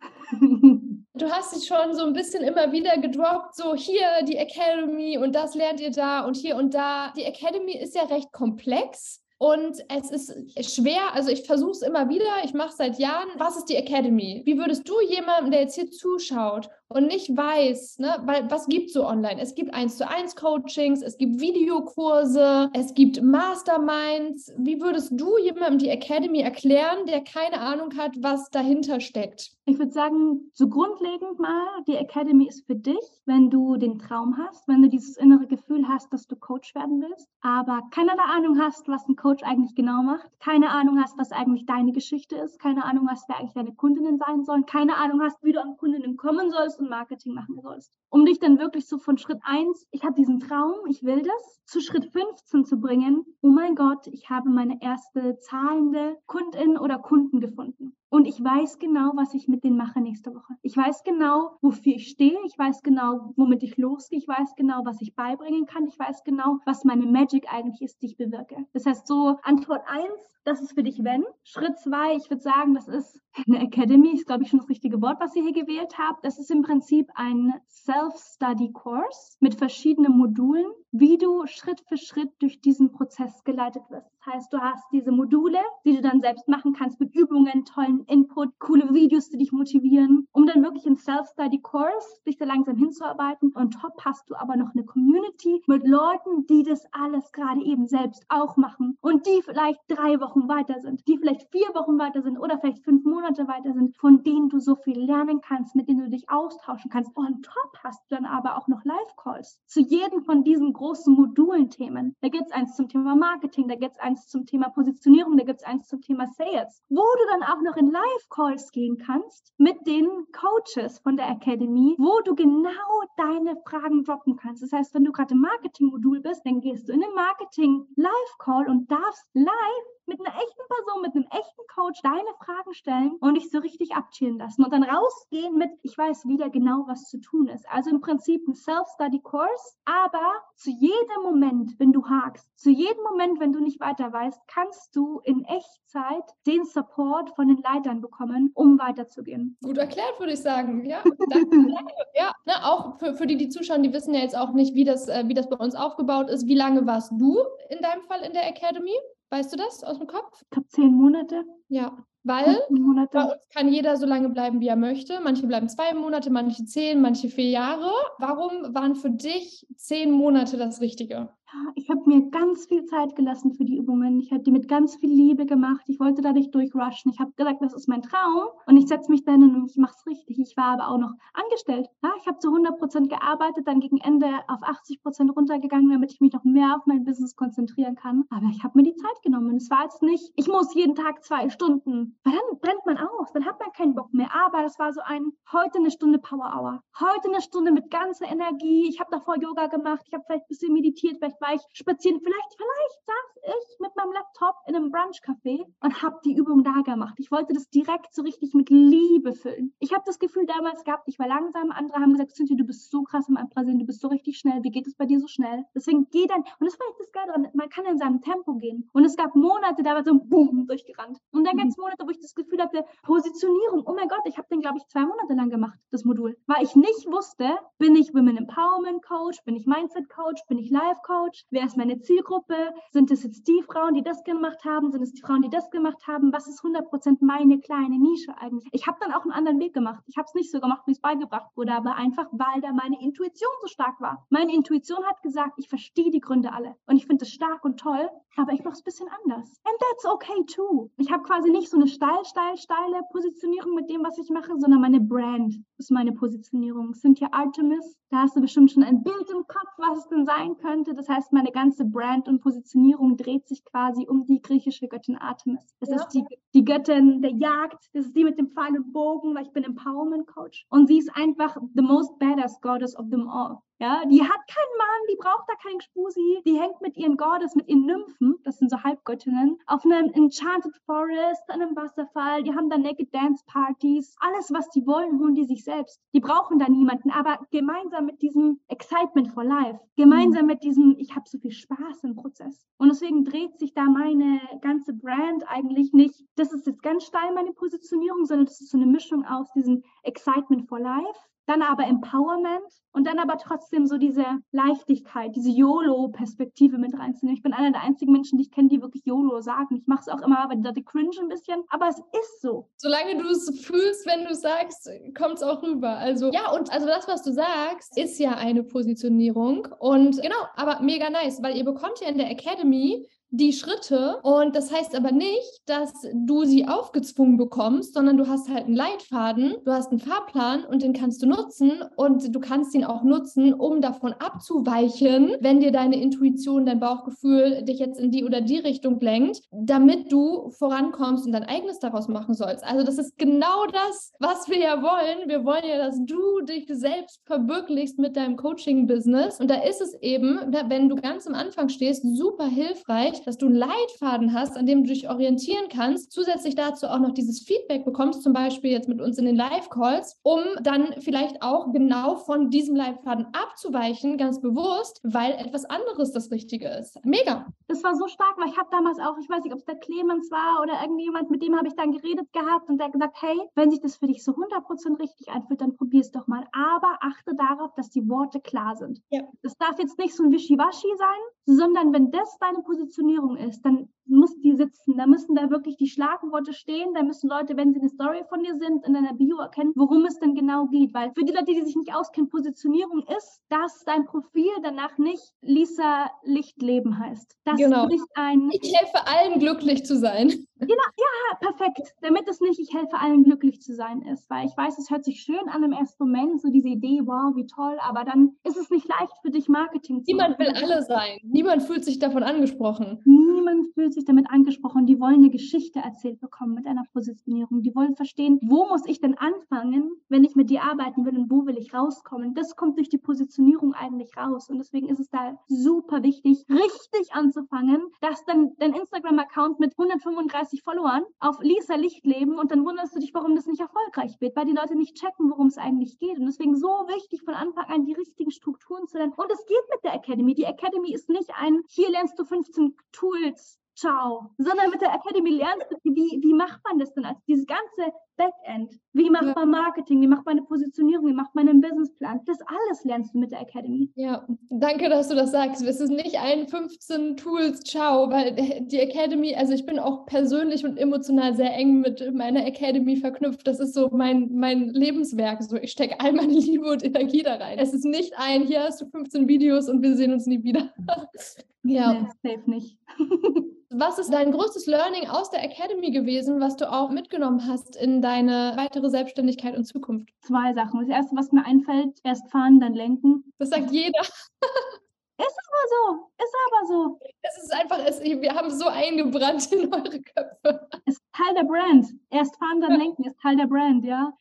[1.16, 5.32] Du hast dich schon so ein bisschen immer wieder gedroppt, so hier die Academy und
[5.32, 7.12] das lernt ihr da und hier und da.
[7.16, 9.23] Die Academy ist ja recht komplex.
[9.38, 13.28] Und es ist schwer, also ich versuche es immer wieder, ich mache es seit Jahren.
[13.36, 14.42] Was ist die Academy?
[14.44, 18.90] Wie würdest du jemandem, der jetzt hier zuschaut und nicht weiß, ne, weil was gibt
[18.90, 19.40] so online?
[19.40, 24.52] Es gibt eins zu eins Coachings, es gibt Videokurse, es gibt Masterminds.
[24.58, 29.50] Wie würdest du jemandem die Academy erklären, der keine Ahnung hat, was dahinter steckt?
[29.66, 34.36] Ich würde sagen, so grundlegend mal, die Academy ist für dich, wenn du den Traum
[34.38, 38.60] hast, wenn du dieses innere Gefühl hast, dass du Coach werden willst, aber keine Ahnung
[38.60, 42.60] hast, was ein Coach eigentlich genau macht, keine Ahnung hast, was eigentlich deine Geschichte ist,
[42.60, 45.76] keine Ahnung hast, wer eigentlich deine Kundinnen sein sollen, keine Ahnung hast, wie du an
[45.76, 47.92] Kundinnen kommen sollst Marketing machen sollst.
[48.10, 51.60] Um dich dann wirklich so von Schritt 1, ich habe diesen Traum, ich will das,
[51.64, 56.98] zu Schritt 15 zu bringen, oh mein Gott, ich habe meine erste zahlende Kundin oder
[56.98, 57.96] Kunden gefunden.
[58.14, 60.54] Und ich weiß genau, was ich mit denen mache nächste Woche.
[60.62, 62.38] Ich weiß genau, wofür ich stehe.
[62.46, 64.20] Ich weiß genau, womit ich losgehe.
[64.20, 65.88] Ich weiß genau, was ich beibringen kann.
[65.88, 68.54] Ich weiß genau, was meine Magic eigentlich ist, die ich bewirke.
[68.72, 70.06] Das heißt, so Antwort 1,
[70.44, 71.24] das ist für dich wenn.
[71.42, 75.02] Schritt 2, ich würde sagen, das ist eine Academy, ist glaube ich schon das richtige
[75.02, 76.24] Wort, was ihr hier gewählt habt.
[76.24, 82.60] Das ist im Prinzip ein Self-Study-Course mit verschiedenen Modulen, wie du Schritt für Schritt durch
[82.60, 84.08] diesen Prozess geleitet wirst.
[84.24, 88.04] Das heißt, du hast diese Module, die du dann selbst machen kannst mit Übungen, tollen
[88.04, 93.50] Input, coole Videos, die dich motivieren, um dann wirklich im Self-Study-Course dich da langsam hinzuarbeiten.
[93.52, 97.88] Und top hast du aber noch eine Community mit Leuten, die das alles gerade eben
[97.88, 102.22] selbst auch machen und die vielleicht drei Wochen weiter sind, die vielleicht vier Wochen weiter
[102.22, 105.88] sind oder vielleicht fünf Monate weiter sind, von denen du so viel lernen kannst, mit
[105.88, 107.10] denen du dich austauschen kannst.
[107.16, 112.16] Und top hast du dann aber auch noch Live-Calls zu jedem von diesen großen Modulen-Themen.
[112.20, 115.36] Da gibt es eins zum Thema Marketing, da gibt es eins eins zum Thema Positionierung,
[115.36, 118.96] da gibt es eins zum Thema Sales, wo du dann auch noch in Live-Calls gehen
[118.96, 122.70] kannst mit den Coaches von der Academy, wo du genau
[123.16, 124.62] deine Fragen droppen kannst.
[124.62, 128.90] Das heißt, wenn du gerade im Marketing-Modul bist, dann gehst du in den Marketing-Live-Call und
[128.90, 133.50] darfst live mit einer echten Person, mit einem echten Coach deine Fragen stellen und dich
[133.50, 137.48] so richtig abchillen lassen und dann rausgehen mit, ich weiß wieder genau, was zu tun
[137.48, 137.68] ist.
[137.68, 143.40] Also im Prinzip ein Self-Study-Course, aber zu jedem Moment, wenn du hakst, zu jedem Moment,
[143.40, 148.50] wenn du nicht weiter weißt, kannst du in Echtzeit den Support von den Leitern bekommen,
[148.54, 149.56] um weiterzugehen.
[149.62, 150.84] Gut erklärt, würde ich sagen.
[150.84, 151.74] Ja, danke.
[152.14, 154.84] ja, ne, auch für, für die, die zuschauen, die wissen ja jetzt auch nicht, wie
[154.84, 156.46] das, äh, wie das bei uns aufgebaut ist.
[156.46, 157.38] Wie lange warst du
[157.68, 158.94] in deinem Fall in der Academy?
[159.34, 160.42] Weißt du das aus dem Kopf?
[160.42, 161.42] Ich glaube zehn Monate.
[161.66, 165.20] Ja, weil bei uns kann jeder so lange bleiben, wie er möchte.
[165.24, 167.90] Manche bleiben zwei Monate, manche zehn, manche vier Jahre.
[168.18, 171.30] Warum waren für dich zehn Monate das Richtige?
[171.76, 174.20] Ich habe mir ganz viel Zeit gelassen für die Übungen.
[174.20, 175.82] Ich habe die mit ganz viel Liebe gemacht.
[175.86, 177.12] Ich wollte da nicht durchrushen.
[177.12, 179.76] Ich habe gesagt, das ist mein Traum und ich setze mich dann hin und ich
[179.76, 180.38] mache es richtig.
[180.38, 181.88] Ich war aber auch noch angestellt.
[182.02, 186.12] Ja, ich habe zu 100 Prozent gearbeitet, dann gegen Ende auf 80 Prozent runtergegangen, damit
[186.12, 188.24] ich mich noch mehr auf mein Business konzentrieren kann.
[188.30, 189.56] Aber ich habe mir die Zeit genommen.
[189.56, 193.32] Es war jetzt nicht, ich muss jeden Tag zwei Stunden, weil dann brennt man aus,
[193.32, 194.28] dann hat man keinen Bock mehr.
[194.46, 198.26] Aber es war so ein, heute eine Stunde Power Hour, heute eine Stunde mit ganzer
[198.26, 198.88] Energie.
[198.88, 202.20] Ich habe davor Yoga gemacht, ich habe vielleicht ein bisschen meditiert, vielleicht war ich spazieren.
[202.20, 206.82] Vielleicht, vielleicht saß ich mit meinem Laptop in einem Brunch-Café und habe die Übung da
[206.82, 207.14] gemacht.
[207.18, 209.74] Ich wollte das direkt so richtig mit Liebe füllen.
[209.78, 211.70] Ich habe das Gefühl damals gehabt, ich war langsam.
[211.70, 214.62] Andere haben gesagt, Cynthia, du bist so krass im Brasilien, du bist so richtig schnell.
[214.62, 215.64] Wie geht es bei dir so schnell?
[215.74, 216.40] Deswegen geh dann.
[216.40, 217.50] Und das war echt das Geile.
[217.54, 218.88] Man kann in seinem Tempo gehen.
[218.92, 221.18] Und es gab Monate, da war so ein Boom durchgerannt.
[221.32, 221.60] Und dann mhm.
[221.60, 223.84] gab es Monate, wo ich das Gefühl hatte, Positionierung.
[223.86, 226.36] Oh mein Gott, ich habe den, glaube ich, zwei Monate lang gemacht, das Modul.
[226.46, 230.70] Weil ich nicht wusste, bin ich Women Empowerment Coach, bin ich Mindset Coach, bin ich
[230.70, 232.54] Life Coach, wer ist meine Zielgruppe?
[232.90, 234.90] Sind es jetzt die Frauen, die das gemacht haben?
[234.90, 236.32] Sind es die Frauen, die das gemacht haben?
[236.32, 238.68] Was ist 100% meine kleine Nische eigentlich?
[238.72, 240.02] Ich habe dann auch einen anderen Weg gemacht.
[240.06, 243.00] Ich habe es nicht so gemacht, wie es beigebracht wurde, aber einfach, weil da meine
[243.00, 244.26] Intuition so stark war.
[244.30, 247.78] Meine Intuition hat gesagt, ich verstehe die Gründe alle und ich finde es stark und
[247.78, 249.60] toll, aber ich mache es ein bisschen anders.
[249.64, 250.90] And that's okay too.
[250.96, 254.58] Ich habe quasi nicht so eine steil, steil, steile Positionierung mit dem, was ich mache,
[254.58, 256.94] sondern meine Brand ist meine Positionierung.
[256.94, 260.56] Cynthia Artemis, da hast du bestimmt schon ein Bild im Kopf, was es denn sein
[260.58, 260.94] könnte.
[260.94, 265.74] Das heißt, meine ganze Brand und Positionierung dreht sich quasi um die griechische Göttin Artemis.
[265.80, 265.96] Das ja.
[265.96, 269.44] ist die, die Göttin der Jagd, das ist die mit dem Pfeil und Bogen, weil
[269.44, 270.66] ich bin Empowerment Coach.
[270.70, 273.58] Und sie ist einfach the most badass goddess of them all.
[273.80, 276.42] Ja, die hat keinen Mann, die braucht da keinen Spusi.
[276.46, 280.76] Die hängt mit ihren Goddess, mit ihren Nymphen, das sind so Halbgöttinnen, auf einem Enchanted
[280.86, 282.44] Forest, an einem Wasserfall.
[282.44, 284.14] Die haben da Naked Dance Partys.
[284.20, 286.00] Alles, was die wollen, holen die sich selbst.
[286.14, 291.16] Die brauchen da niemanden, aber gemeinsam mit diesem Excitement for Life, gemeinsam mit diesem, ich
[291.16, 292.64] habe so viel Spaß im Prozess.
[292.78, 296.24] Und deswegen dreht sich da meine ganze Brand eigentlich nicht.
[296.36, 299.82] Das ist jetzt ganz steil meine Positionierung, sondern das ist so eine Mischung aus diesem
[300.04, 306.78] Excitement for Life dann aber Empowerment und dann aber trotzdem so diese Leichtigkeit, diese YOLO-Perspektive
[306.78, 307.36] mit reinzunehmen.
[307.36, 309.76] Ich bin einer der einzigen Menschen, die ich kenne, die wirklich YOLO sagen.
[309.76, 312.70] Ich mache es auch immer, aber die cringe ein bisschen, aber es ist so.
[312.76, 315.96] Solange du es fühlst, wenn du sagst, kommt es auch rüber.
[315.96, 320.80] Also ja, und also das, was du sagst, ist ja eine Positionierung und genau, aber
[320.80, 323.06] mega nice, weil ihr bekommt ja in der Academy
[323.36, 328.48] die Schritte und das heißt aber nicht, dass du sie aufgezwungen bekommst, sondern du hast
[328.48, 332.74] halt einen Leitfaden, du hast einen Fahrplan und den kannst du nutzen und du kannst
[332.74, 338.12] ihn auch nutzen, um davon abzuweichen, wenn dir deine Intuition, dein Bauchgefühl dich jetzt in
[338.12, 342.62] die oder die Richtung lenkt, damit du vorankommst und dein eigenes daraus machen sollst.
[342.62, 345.28] Also das ist genau das, was wir ja wollen.
[345.28, 349.94] Wir wollen ja, dass du dich selbst verwirklichst mit deinem Coaching-Business und da ist es
[350.02, 354.66] eben, wenn du ganz am Anfang stehst, super hilfreich, dass du einen Leitfaden hast, an
[354.66, 358.88] dem du dich orientieren kannst, zusätzlich dazu auch noch dieses Feedback bekommst, zum Beispiel jetzt
[358.88, 364.40] mit uns in den Live-Calls, um dann vielleicht auch genau von diesem Leitfaden abzuweichen, ganz
[364.40, 366.98] bewusst, weil etwas anderes das Richtige ist.
[367.04, 367.46] Mega.
[367.68, 369.76] Das war so stark, weil ich habe damals auch, ich weiß nicht, ob es der
[369.76, 373.38] Clemens war oder irgendjemand, mit dem habe ich dann geredet gehabt und der gesagt, hey,
[373.54, 376.44] wenn sich das für dich so 100% richtig anfühlt, dann probier es doch mal.
[376.52, 379.00] Aber achte darauf, dass die Worte klar sind.
[379.10, 379.22] Ja.
[379.42, 382.62] Das darf jetzt nicht so ein Wischiwaschi sein, sondern wenn das deine
[383.04, 384.96] Positionierung ist, dann muss die sitzen.
[384.96, 386.94] Da müssen da wirklich die Schlagworte stehen.
[386.94, 390.04] Da müssen Leute, wenn sie eine Story von dir sind, in deiner Bio erkennen, worum
[390.06, 390.94] es denn genau geht.
[390.94, 395.22] Weil für die Leute, die sich nicht auskennen, Positionierung ist, dass dein Profil danach nicht
[395.40, 397.36] Lisa Lichtleben heißt.
[397.44, 397.86] Das genau.
[397.86, 398.50] nicht ein.
[398.52, 400.46] Ich helfe allen glücklich zu sein.
[400.56, 401.94] Genau, ja, perfekt.
[402.00, 404.28] Damit es nicht, ich helfe allen glücklich zu sein ist.
[404.30, 407.34] Weil ich weiß, es hört sich schön an im ersten Moment, so diese Idee, wow,
[407.34, 410.36] wie toll, aber dann ist es nicht leicht für dich, Marketing zu machen.
[410.36, 411.18] Niemand will alle sein.
[411.22, 413.00] Niemand fühlt sich davon angesprochen.
[413.04, 414.86] Niemand fühlt sich damit angesprochen.
[414.86, 417.62] Die wollen eine Geschichte erzählt bekommen mit einer Positionierung.
[417.62, 421.30] Die wollen verstehen, wo muss ich denn anfangen, wenn ich mit dir arbeiten will und
[421.30, 422.34] wo will ich rauskommen.
[422.34, 424.50] Das kommt durch die Positionierung eigentlich raus.
[424.50, 430.62] Und deswegen ist es da super wichtig, richtig anzufangen, dass dann dein Instagram-Account mit 135
[430.62, 434.36] Followern auf Lisa Licht leben und dann wunderst du dich, warum das nicht erfolgreich wird,
[434.36, 436.18] weil die Leute nicht checken, worum es eigentlich geht.
[436.18, 439.12] Und deswegen so wichtig, von Anfang an die richtigen Strukturen zu lernen.
[439.16, 440.34] Und es geht mit der Academy.
[440.34, 445.30] Die Academy ist nicht ein, hier lernst du 15 Tools, ciao, sondern mit der Academy
[445.30, 447.04] lernst du, wie, wie macht man das denn?
[447.04, 448.78] Als dieses ganze Backend?
[448.92, 449.34] Wie macht ja.
[449.34, 450.00] man Marketing?
[450.00, 451.08] Wie macht man eine Positionierung?
[451.08, 452.20] Wie macht man einen Businessplan?
[452.26, 453.90] Das alles lernst du mit der Academy.
[453.96, 455.62] Ja, danke, dass du das sagst.
[455.62, 458.34] Es ist nicht ein 15 Tools, ciao, weil
[458.66, 463.46] die Academy, also ich bin auch persönlich und emotional sehr eng mit meiner Academy verknüpft.
[463.46, 465.42] Das ist so mein, mein Lebenswerk.
[465.42, 467.58] So, ich stecke all meine Liebe und Energie da rein.
[467.58, 470.72] Es ist nicht ein, hier hast du 15 Videos und wir sehen uns nie wieder.
[471.64, 471.92] ja.
[471.92, 472.78] Nee, safe nicht.
[473.76, 478.00] Was ist dein größtes Learning aus der Academy gewesen, was du auch mitgenommen hast in
[478.04, 480.10] deine weitere Selbstständigkeit und Zukunft?
[480.20, 480.80] Zwei Sachen.
[480.80, 483.32] Das erste, was mir einfällt, erst fahren, dann lenken.
[483.38, 484.00] Das sagt jeder.
[485.16, 486.98] Ist aber so, ist aber so.
[487.22, 490.68] Es ist einfach, es, wir haben so eingebrannt in eure Köpfe.
[490.86, 491.86] Ist Teil der Brand.
[492.10, 494.12] Erst fahren, dann lenken, ist Teil der Brand, ja.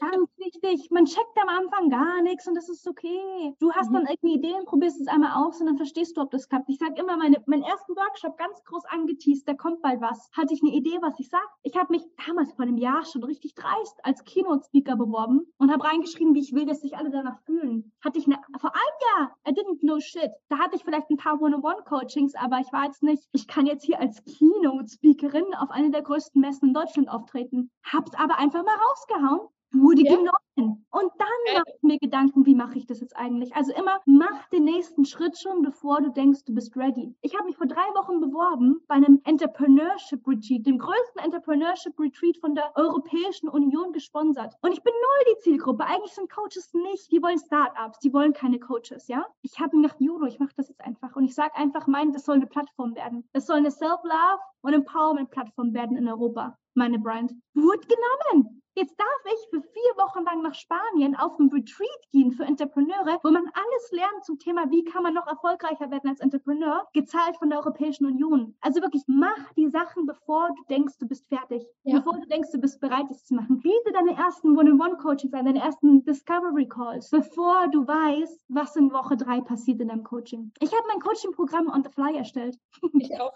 [0.00, 0.90] Ganz wichtig.
[0.90, 3.54] Man checkt am Anfang gar nichts und das ist okay.
[3.60, 3.94] Du hast mhm.
[3.94, 6.70] dann irgendwie Ideen, probierst es einmal aus und dann verstehst du, ob das klappt.
[6.70, 10.30] Ich sage immer, meine, meinen ersten Workshop ganz groß angeteased, da kommt bald was.
[10.32, 11.44] Hatte ich eine Idee, was ich sage?
[11.62, 15.84] Ich habe mich damals vor einem Jahr schon richtig dreist als Keynote-Speaker beworben und habe
[15.84, 17.92] reingeschrieben, wie ich will, dass sich alle danach fühlen.
[18.02, 20.30] Hatte ich eine, vor einem Jahr, I didn't know shit.
[20.48, 23.84] Da hatte ich vielleicht ein paar One-on-One-Coachings, aber ich war jetzt nicht, ich kann jetzt
[23.84, 27.70] hier als Keynote-Speakerin auf eine der größten Messen in Deutschland auftreten.
[27.84, 30.10] Hab's aber einfach mal rausgehauen wurde ja.
[30.10, 30.47] genommen.
[30.64, 33.54] Und dann mache ich mir Gedanken, wie mache ich das jetzt eigentlich?
[33.54, 37.14] Also immer mach den nächsten Schritt schon, bevor du denkst, du bist ready.
[37.20, 42.36] Ich habe mich vor drei Wochen beworben bei einem Entrepreneurship Retreat, dem größten Entrepreneurship Retreat
[42.38, 44.54] von der Europäischen Union gesponsert.
[44.62, 45.84] Und ich bin null die Zielgruppe.
[45.84, 49.26] Eigentlich sind Coaches nicht, die wollen Startups, die wollen keine Coaches, ja?
[49.42, 51.14] Ich habe mir gedacht, Juro, ich mache das jetzt einfach.
[51.16, 53.28] Und ich sage einfach, mein, das soll eine Plattform werden.
[53.32, 57.32] Es soll eine Self-Love und Empowerment-Plattform werden in Europa, meine Brand.
[57.54, 62.32] Wurde genommen Jetzt darf ich für vier Wochen lang nach Spanien auf ein Retreat gehen
[62.32, 66.20] für Entrepreneure, wo man alles lernt zum Thema, wie kann man noch erfolgreicher werden als
[66.20, 68.56] Entrepreneur, gezahlt von der Europäischen Union.
[68.62, 71.98] Also wirklich, mach die Sachen, bevor du denkst, du bist fertig, ja.
[71.98, 73.60] bevor du denkst, du bist bereit, es zu machen.
[73.60, 79.42] Biete deine ersten One-on-One-Coachings an, deine ersten Discovery-Calls, bevor du weißt, was in Woche drei
[79.42, 80.50] passiert in deinem Coaching.
[80.60, 82.58] Ich habe mein Coaching-Programm on the fly erstellt.
[82.94, 83.32] Ich auch.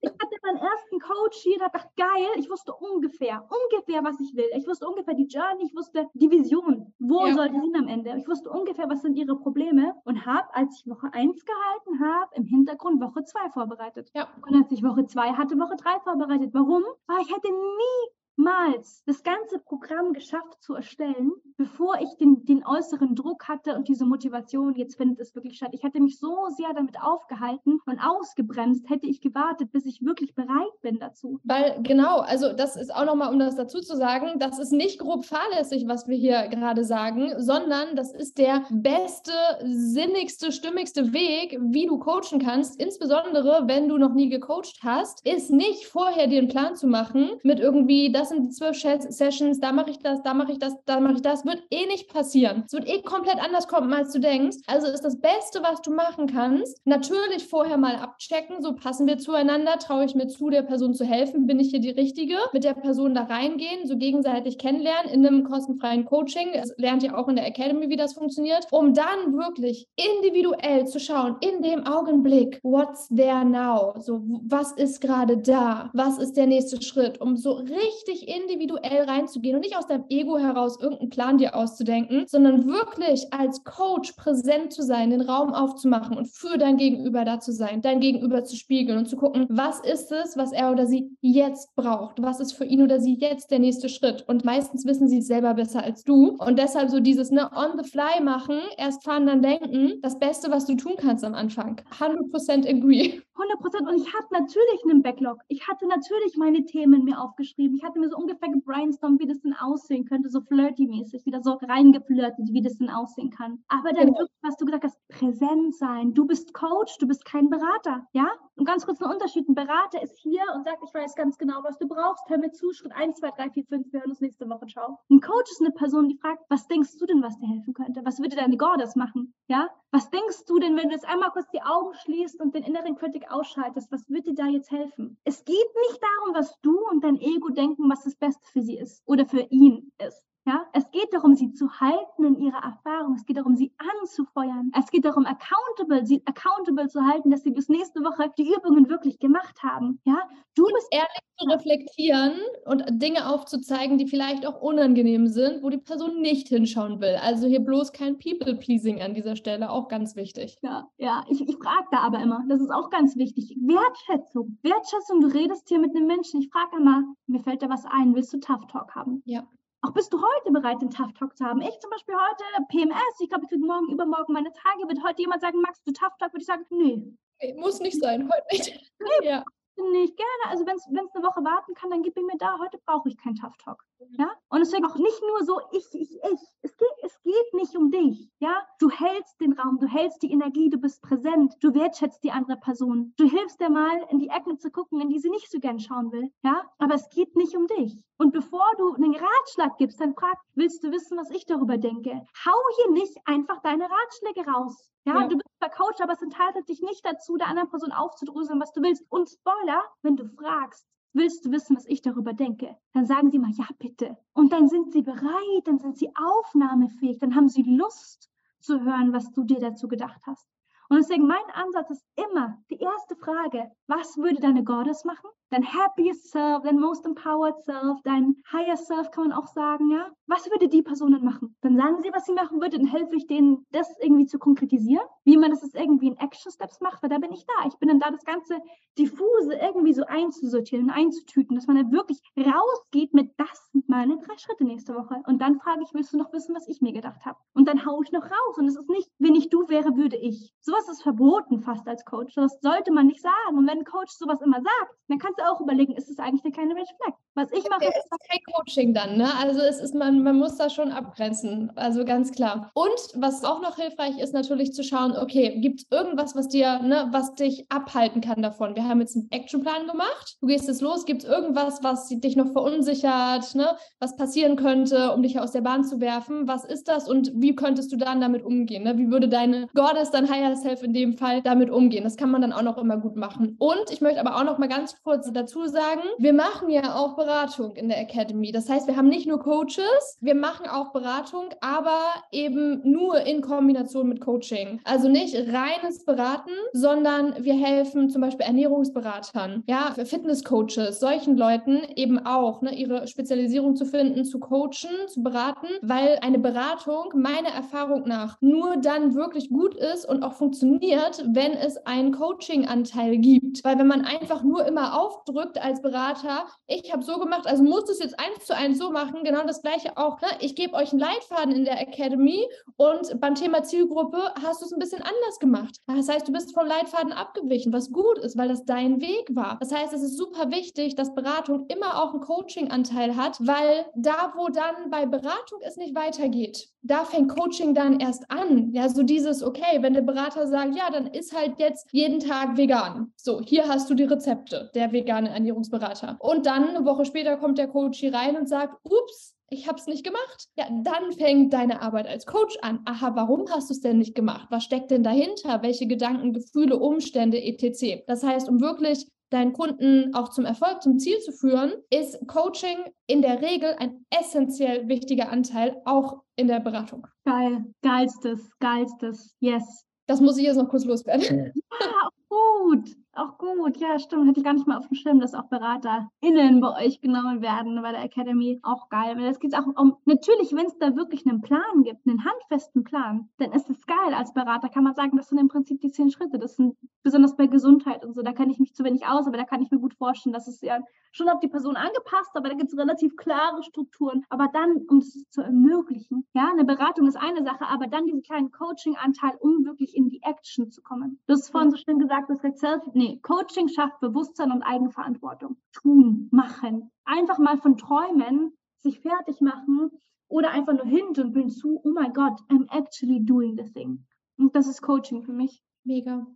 [0.00, 4.34] Ich hatte meinen ersten Coach hier, da dachte geil, ich wusste ungefähr, ungefähr, was ich
[4.34, 4.48] will.
[4.56, 6.92] Ich wusste ungefähr die Journey, ich wusste die Vision.
[6.98, 7.34] Wo ja.
[7.34, 8.14] soll die hin am Ende?
[8.16, 12.34] Ich wusste ungefähr, was sind ihre Probleme und habe, als ich Woche 1 gehalten habe,
[12.34, 14.10] im Hintergrund Woche 2 vorbereitet.
[14.14, 14.28] Ja.
[14.46, 16.52] Und als ich Woche 2 hatte, Woche 3 vorbereitet.
[16.52, 16.84] Warum?
[17.06, 22.64] Weil ich hätte nie niemals das ganze Programm geschafft zu erstellen, bevor ich den, den
[22.66, 25.70] äußeren Druck hatte und diese Motivation, jetzt findet es wirklich statt.
[25.72, 30.34] Ich hätte mich so sehr damit aufgehalten und ausgebremst, hätte ich gewartet, bis ich wirklich
[30.34, 31.40] bereit bin dazu.
[31.44, 34.98] Weil genau, also das ist auch nochmal, um das dazu zu sagen, das ist nicht
[34.98, 39.32] grob fahrlässig, was wir hier gerade sagen, sondern das ist der beste,
[39.64, 45.50] sinnigste, stimmigste Weg, wie du coachen kannst, insbesondere wenn du noch nie gecoacht hast, ist
[45.50, 49.72] nicht vorher dir einen Plan zu machen mit irgendwie, das sind die zwölf Sessions, da
[49.72, 52.64] mache ich das, da mache ich das, da mache ich das, wird eh nicht passieren.
[52.66, 54.58] Es wird eh komplett anders kommen, als du denkst.
[54.66, 59.18] Also ist das Beste, was du machen kannst, natürlich vorher mal abchecken, so passen wir
[59.18, 62.64] zueinander, traue ich mir zu, der Person zu helfen, bin ich hier die Richtige, mit
[62.64, 66.50] der Person da reingehen, so gegenseitig kennenlernen in einem kostenfreien Coaching.
[66.52, 71.00] Es lernt ihr auch in der Academy, wie das funktioniert, um dann wirklich individuell zu
[71.00, 73.94] schauen, in dem Augenblick, what's there now?
[73.98, 75.90] So, was ist gerade da?
[75.94, 77.20] Was ist der nächste Schritt?
[77.20, 81.54] Um so richtig wirklich individuell reinzugehen und nicht aus deinem Ego heraus irgendeinen Plan dir
[81.54, 87.24] auszudenken, sondern wirklich als Coach präsent zu sein, den Raum aufzumachen und für dein Gegenüber
[87.24, 90.70] da zu sein, dein Gegenüber zu spiegeln und zu gucken, was ist es, was er
[90.70, 92.22] oder sie jetzt braucht?
[92.22, 94.24] Was ist für ihn oder sie jetzt der nächste Schritt?
[94.28, 96.36] Und meistens wissen sie es selber besser als du.
[96.38, 100.50] Und deshalb so dieses ne, on the fly machen, erst fahren, dann denken, das Beste,
[100.50, 101.80] was du tun kannst am Anfang.
[101.98, 103.20] 100% agree.
[103.36, 103.88] 100 Prozent.
[103.88, 105.38] Und ich hatte natürlich einen Backlog.
[105.48, 107.76] Ich hatte natürlich meine Themen mir aufgeschrieben.
[107.76, 111.58] Ich hatte mir so ungefähr gebrainstormt, wie das denn aussehen könnte, so flirty-mäßig, wieder so
[111.62, 113.64] reingeflirtet, wie das denn aussehen kann.
[113.68, 114.18] Aber dann genau.
[114.18, 116.14] wirklich, was du gesagt hast, präsent sein.
[116.14, 118.06] Du bist Coach, du bist kein Berater.
[118.12, 118.28] Ja?
[118.56, 119.48] Und ganz kurz ein Unterschied.
[119.48, 122.28] Ein Berater ist hier und sagt, ich weiß ganz genau, was du brauchst.
[122.28, 123.92] Hör mir zu, Schritt 1, 2, 3, 4, 5.
[123.92, 124.66] Wir hören uns nächste Woche.
[124.66, 124.98] Ciao.
[125.10, 128.02] Ein Coach ist eine Person, die fragt, was denkst du denn, was dir helfen könnte?
[128.04, 129.34] Was würde deine Goddess machen?
[129.48, 129.68] Ja?
[129.90, 132.96] Was denkst du denn, wenn du jetzt einmal kurz die Augen schließt und den inneren
[132.96, 133.90] Kritik ausschaltest?
[133.92, 135.18] Was würde dir da jetzt helfen?
[135.24, 138.76] Es geht nicht darum, was du und dein Ego denken, was das Beste für sie
[138.78, 140.26] ist oder für ihn ist.
[140.46, 143.14] Ja, es geht darum, sie zu halten in ihrer Erfahrung.
[143.14, 144.70] Es geht darum, sie anzufeuern.
[144.78, 148.90] Es geht darum, accountable, sie accountable zu halten, dass sie bis nächste Woche die Übungen
[148.90, 150.00] wirklich gemacht haben.
[150.04, 150.18] Ja,
[150.54, 155.78] du bist ehrlich zu reflektieren und Dinge aufzuzeigen, die vielleicht auch unangenehm sind, wo die
[155.78, 157.16] Person nicht hinschauen will.
[157.22, 160.58] Also hier bloß kein People-Pleasing an dieser Stelle, auch ganz wichtig.
[160.60, 163.56] Ja, ja, ich, ich frage da aber immer, das ist auch ganz wichtig.
[163.62, 164.58] Wertschätzung.
[164.62, 166.40] Wertschätzung, du redest hier mit einem Menschen.
[166.40, 169.22] Ich frage immer, mir fällt da was ein, willst du Tough Talk haben?
[169.24, 169.48] Ja.
[169.84, 171.60] Auch bist du heute bereit, den Tough Talk zu haben?
[171.60, 174.88] Ich zum Beispiel heute PMS, ich glaube, ich kriege morgen, übermorgen meine Tage.
[174.88, 176.32] Wird heute jemand sagen, magst du Tough Talk?
[176.32, 177.52] Würde ich sagen, nee.
[177.56, 178.92] Muss nicht sein, heute nicht.
[179.20, 179.44] Nee, ja
[179.76, 180.50] nicht gerne.
[180.50, 182.58] Also wenn es eine Woche warten kann, dann gib mir da.
[182.58, 183.84] Heute brauche ich keinen Tough Talk.
[183.98, 184.16] Mhm.
[184.18, 184.30] Ja?
[184.48, 186.40] Und deswegen auch nicht nur so ich, ich, ich.
[186.62, 188.30] Es geht, es geht nicht um dich.
[188.38, 188.66] Ja?
[188.78, 192.56] Du hältst den Raum, du hältst die Energie, du bist präsent, du wertschätzt die andere
[192.56, 193.12] Person.
[193.16, 195.78] Du hilfst dir mal, in die Ecken zu gucken, in die sie nicht so gern
[195.80, 196.30] schauen will.
[196.42, 196.62] Ja?
[196.78, 198.02] Aber es geht nicht um dich.
[198.16, 202.26] Und bevor du einen Ratschlag gibst, dann frag, willst du wissen, was ich darüber denke?
[202.44, 204.90] Hau hier nicht einfach deine Ratschläge raus.
[205.04, 205.28] Ja, ja.
[205.28, 209.04] du Coach, aber es enthaltet dich nicht dazu, der anderen Person aufzudröseln, was du willst.
[209.08, 212.76] Und Spoiler, wenn du fragst, willst du wissen, was ich darüber denke?
[212.92, 214.16] Dann sagen sie mal, ja, bitte.
[214.34, 218.30] Und dann sind sie bereit, dann sind sie aufnahmefähig, dann haben sie Lust
[218.60, 220.48] zu hören, was du dir dazu gedacht hast.
[220.90, 225.30] Und deswegen mein Ansatz ist immer die erste Frage, was würde deine Goddess machen?
[225.48, 230.10] Dein happiest self, dein most empowered self, dein higher self kann man auch sagen, ja?
[230.26, 231.56] Was würde die Person dann machen?
[231.62, 235.06] Dann sagen sie, was sie machen würde, dann helfe ich denen, das irgendwie zu konkretisieren,
[235.24, 237.66] wie man das jetzt irgendwie in Action Steps macht, weil da bin ich da.
[237.66, 238.60] Ich bin dann da, das ganze
[238.98, 244.36] diffuse irgendwie so einzusortieren, einzutüten, dass man dann wirklich rausgeht mit das sind meine drei
[244.38, 245.16] Schritte nächste Woche.
[245.26, 247.38] Und dann frage ich, willst du noch wissen, was ich mir gedacht habe?
[247.54, 248.58] Und dann haue ich noch raus.
[248.58, 250.52] Und es ist nicht, wenn ich du wäre, würde ich.
[250.60, 252.34] Sowas ist verboten fast als Coach.
[252.34, 253.58] Das sollte man nicht sagen.
[253.58, 256.44] Und wenn ein Coach sowas immer sagt, dann kannst du auch überlegen, ist es eigentlich
[256.44, 257.16] eine kleine Red Flag?
[257.34, 259.28] Was ich mache, ist kein Coaching dann, ne?
[259.38, 261.72] Also es ist man, man muss da schon abgrenzen.
[261.74, 262.70] Also ganz klar.
[262.74, 266.80] Und was auch noch hilfreich ist, natürlich zu schauen, okay, gibt es irgendwas, was dir,
[266.80, 268.76] ne, was dich abhalten kann davon?
[268.76, 270.36] Wir haben jetzt einen Actionplan gemacht.
[270.40, 275.12] Du gehst jetzt los, gibt es irgendwas, was dich noch verunsichert, ne, was passieren könnte,
[275.12, 276.46] um dich aus der Bahn zu werfen?
[276.48, 278.84] Was ist das und wie könntest du dann damit umgehen?
[278.84, 278.98] Ne?
[278.98, 282.04] Wie würde deine Goddess, dein Higher Self in dem Fall damit umgehen?
[282.04, 283.56] Das kann man dann auch noch immer gut machen.
[283.58, 287.16] Und ich möchte aber auch noch mal ganz kurz dazu sagen, wir machen ja auch
[287.16, 288.52] Beratung in der Academy.
[288.52, 291.98] Das heißt, wir haben nicht nur Coaches, wir machen auch Beratung, aber
[292.30, 294.80] eben nur in Kombination mit Coaching.
[294.84, 302.24] Also nicht reines Beraten, sondern wir helfen zum Beispiel Ernährungsberatern, ja, Fitnesscoaches, solchen Leuten eben
[302.24, 308.06] auch, ne, ihre Spezialisierung zu finden, zu coachen, zu beraten, weil eine Beratung meiner Erfahrung
[308.06, 313.64] nach nur dann wirklich gut ist und auch funktioniert, wenn es einen Coaching-Anteil gibt.
[313.64, 317.88] Weil wenn man einfach nur immer aufdrückt als Berater, ich habe so gemacht, also muss
[317.88, 320.20] es jetzt eins zu eins so machen, genau das gleiche auch.
[320.20, 320.28] Ne?
[320.40, 322.46] Ich gebe euch einen Leitfaden in der Academy
[322.76, 325.80] und beim Thema Zielgruppe hast du es ein bisschen anders gemacht.
[325.86, 329.58] Das heißt, du bist vom Leitfaden abgewichen, was gut ist, weil das dein Weg war.
[329.60, 334.32] Das heißt, es ist super wichtig, dass Beratung immer auch einen Coaching-Anteil hat, weil da,
[334.36, 338.70] wo dann bei Beratung es nicht weitergeht, da fängt Coaching dann erst an.
[338.72, 342.56] Ja, so dieses, okay, wenn der Berater sagt, ja, dann ist halt jetzt jeden Tag
[342.56, 343.12] vegan.
[343.16, 346.16] So, hier hast du die Rezepte, der vegane Ernährungsberater.
[346.20, 349.78] Und dann eine Woche später kommt der Coach hier rein und sagt, ups, ich habe
[349.78, 350.48] es nicht gemacht.
[350.56, 352.80] Ja, dann fängt deine Arbeit als Coach an.
[352.84, 354.48] Aha, warum hast du es denn nicht gemacht?
[354.50, 355.62] Was steckt denn dahinter?
[355.62, 358.04] Welche Gedanken, Gefühle, Umstände, etc.
[358.06, 362.78] Das heißt, um wirklich deinen Kunden auch zum Erfolg, zum Ziel zu führen, ist Coaching
[363.06, 367.06] in der Regel ein essentiell wichtiger Anteil, auch in der Beratung.
[367.24, 369.84] Geil, geilstes, geilstes, yes.
[370.06, 371.52] Das muss ich jetzt noch kurz loswerden.
[371.80, 372.94] Ja, gut.
[373.16, 374.28] Auch gut, ja, stimmt.
[374.28, 377.80] Hätte ich gar nicht mal auf dem Schirm, dass auch BeraterInnen bei euch genommen werden
[377.80, 378.58] bei der Academy.
[378.62, 379.16] Auch geil.
[379.16, 382.82] Weil das geht auch um, natürlich, wenn es da wirklich einen Plan gibt, einen handfesten
[382.82, 384.14] Plan, dann ist es geil.
[384.14, 386.38] Als Berater kann man sagen, das sind im Prinzip die zehn Schritte.
[386.38, 389.36] Das sind besonders bei Gesundheit und so, da kenne ich mich zu wenig aus, aber
[389.36, 390.80] da kann ich mir gut vorstellen, dass es ja
[391.14, 394.24] schon auf die Person angepasst, aber da gibt es relativ klare Strukturen.
[394.30, 398.22] Aber dann, um es zu ermöglichen, ja, eine Beratung ist eine Sache, aber dann diesen
[398.22, 401.20] kleinen Coaching-Anteil, um wirklich in die Action zu kommen.
[401.26, 405.56] Du hast vorhin so schön gesagt, das Self, nee, Coaching schafft Bewusstsein und Eigenverantwortung.
[405.72, 406.90] Tun, machen.
[407.04, 409.90] Einfach mal von träumen, sich fertig machen
[410.28, 414.06] oder einfach nur hinten zu, oh my God, I'm actually doing the thing.
[414.36, 415.62] Und das ist Coaching für mich.
[415.84, 416.26] Mega.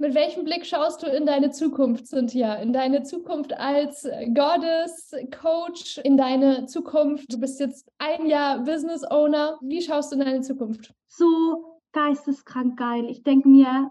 [0.00, 2.54] Mit welchem Blick schaust du in deine Zukunft, Cynthia?
[2.54, 7.32] In deine Zukunft als Goddess, Coach, in deine Zukunft.
[7.32, 9.58] Du bist jetzt ein Jahr Business Owner.
[9.60, 10.94] Wie schaust du in deine Zukunft?
[11.08, 13.06] So geisteskrank geil.
[13.08, 13.90] Ich denke mir,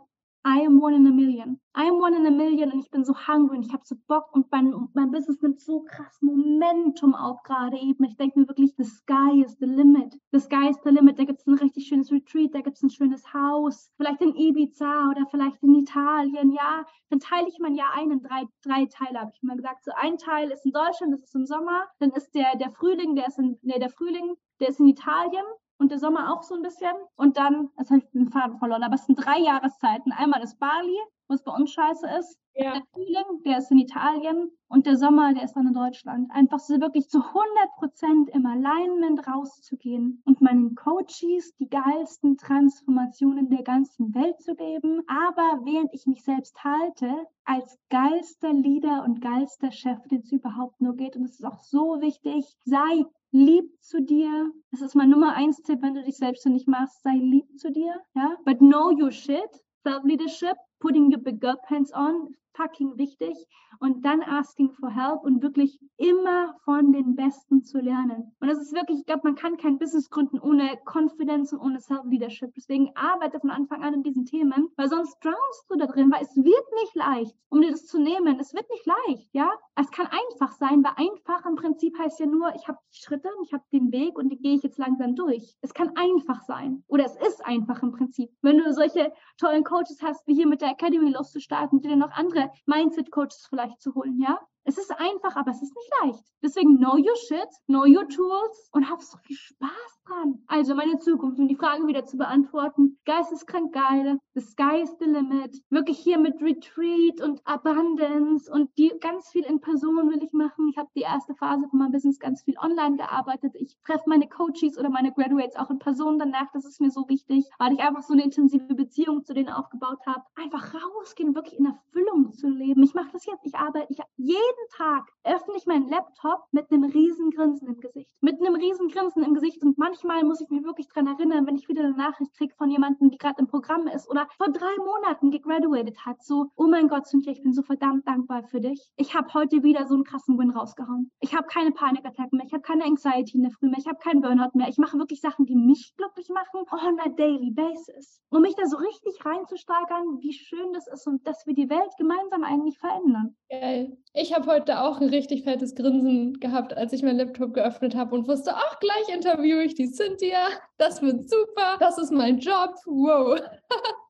[0.50, 1.60] I am one in a million.
[1.76, 3.98] I am one in a million und ich bin so hungry und ich habe so
[4.08, 8.06] Bock und mein, mein Business nimmt so krass Momentum auf gerade eben.
[8.06, 10.18] Ich denke mir wirklich, the sky is the limit.
[10.32, 11.20] The sky is the limit.
[11.20, 14.36] Da gibt es ein richtig schönes Retreat, da gibt es ein schönes Haus, vielleicht in
[14.36, 16.54] Ibiza oder vielleicht in Italien.
[16.54, 19.84] Ja, dann teile ich mein Jahr ein in drei, drei Teile, habe ich mal gesagt.
[19.84, 21.88] So ein Teil ist in Deutschland, das ist im Sommer.
[22.00, 25.43] Dann ist der, der Frühling, der ist in, nee, der Frühling, der ist in Italien
[25.78, 26.94] und der Sommer auch so ein bisschen.
[27.16, 30.12] Und dann, das habe ich den Faden verloren, aber es sind drei Jahreszeiten.
[30.12, 30.98] Einmal ist Bali,
[31.28, 32.40] wo es bei uns scheiße ist.
[32.56, 32.74] Ja.
[32.74, 36.32] Der Frühling, der ist in Italien und der Sommer, der ist dann in Deutschland.
[36.32, 37.46] Einfach so wirklich zu 100
[37.78, 45.04] Prozent im Alignment rauszugehen und meinen Coaches die geilsten Transformationen der ganzen Welt zu geben.
[45.08, 50.82] Aber während ich mich selbst halte, als geilster Leader und geilster Chef, den es überhaupt
[50.82, 51.16] nur geht.
[51.16, 54.52] Und es ist auch so wichtig, sei lieb zu dir.
[54.72, 57.96] Das ist mein Nummer eins Tipp, wenn du dich selbstständig machst, sei lieb zu dir.
[58.16, 58.38] Ja?
[58.46, 59.64] But know your shit.
[59.84, 63.34] Self-Leadership, putting your big girl pants on, fucking wichtig.
[63.80, 68.36] Und dann asking for help und wirklich immer von den Besten zu lernen.
[68.39, 71.80] Und das ist wirklich, ich glaube, man kann kein Business gründen ohne Confidence und ohne
[71.80, 72.53] Self-Leadership.
[72.55, 76.24] Deswegen arbeite von Anfang an in diesen Themen, weil sonst drownst du da drin, weil
[76.24, 78.39] es wird nicht leicht, um dir das zu nehmen.
[78.39, 79.51] Es wird nicht leicht, ja.
[79.76, 83.30] Es kann einfach sein, weil einfach im Prinzip heißt ja nur, ich habe die Schritte,
[83.43, 85.55] ich habe den Weg und die gehe ich jetzt langsam durch.
[85.62, 86.84] Es kann einfach sein.
[86.88, 88.32] Oder es ist einfach im Prinzip.
[88.41, 92.12] Wenn du solche tollen Coaches hast, wie hier mit der Academy loszustarten, die dir noch
[92.12, 94.39] andere Mindset-Coaches vielleicht zu holen, ja?
[94.70, 96.24] Es ist einfach, aber es ist nicht leicht.
[96.43, 100.43] Deswegen know your shit, know your tools und hab so viel Spaß dran.
[100.47, 102.99] Also meine Zukunft, um die Fragen wieder zu beantworten.
[103.05, 104.20] Geisteskrank geil.
[104.34, 105.55] The sky is the limit.
[105.70, 110.68] Wirklich hier mit Retreat und Abundance und die ganz viel in Person will ich machen.
[110.70, 113.53] Ich habe die erste Phase von meinem Business ganz viel online gearbeitet.
[113.55, 116.51] Ich treffe meine Coaches oder meine Graduates auch in Person danach.
[116.51, 120.05] Das ist mir so wichtig, weil ich einfach so eine intensive Beziehung zu denen aufgebaut
[120.05, 120.24] habe.
[120.36, 122.84] Einfach rausgehen, wirklich in Erfüllung zu leben.
[122.84, 123.45] Ich mache das jetzt.
[123.45, 127.80] Ich arbeite ich, jeden jeden Tag öffne ich meinen Laptop mit einem riesen Grinsen im
[127.80, 128.16] Gesicht.
[128.22, 129.62] Mit einem riesen Grinsen im Gesicht.
[129.64, 132.70] Und manchmal muss ich mich wirklich daran erinnern, wenn ich wieder eine Nachricht kriege von
[132.70, 136.24] jemandem, die gerade im Programm ist oder vor drei Monaten gegraduated hat.
[136.24, 138.89] So, oh mein Gott, Cynthia, ich bin so verdammt dankbar für dich.
[138.95, 141.12] Ich habe heute wieder so einen krassen Win rausgehauen.
[141.20, 142.45] Ich habe keine Panikattacken mehr.
[142.45, 143.80] Ich habe keine Anxiety in der Früh mehr.
[143.80, 144.70] Ich habe keinen Burnout mehr.
[144.70, 148.22] Ich mache wirklich Sachen, die mich glücklich machen on a daily basis.
[148.30, 151.91] Um mich da so richtig reinzusteigern, wie schön das ist und dass wir die Welt
[151.97, 153.36] gemeinsam eigentlich verändern.
[153.49, 153.97] Geil.
[154.14, 158.16] Ich habe heute auch ein richtig fettes Grinsen gehabt, als ich meinen Laptop geöffnet habe
[158.16, 160.48] und wusste, ach, gleich interviewe ich die Cynthia.
[160.78, 161.78] Das wird super.
[161.80, 162.74] Das ist mein Job.
[162.86, 163.39] Wow.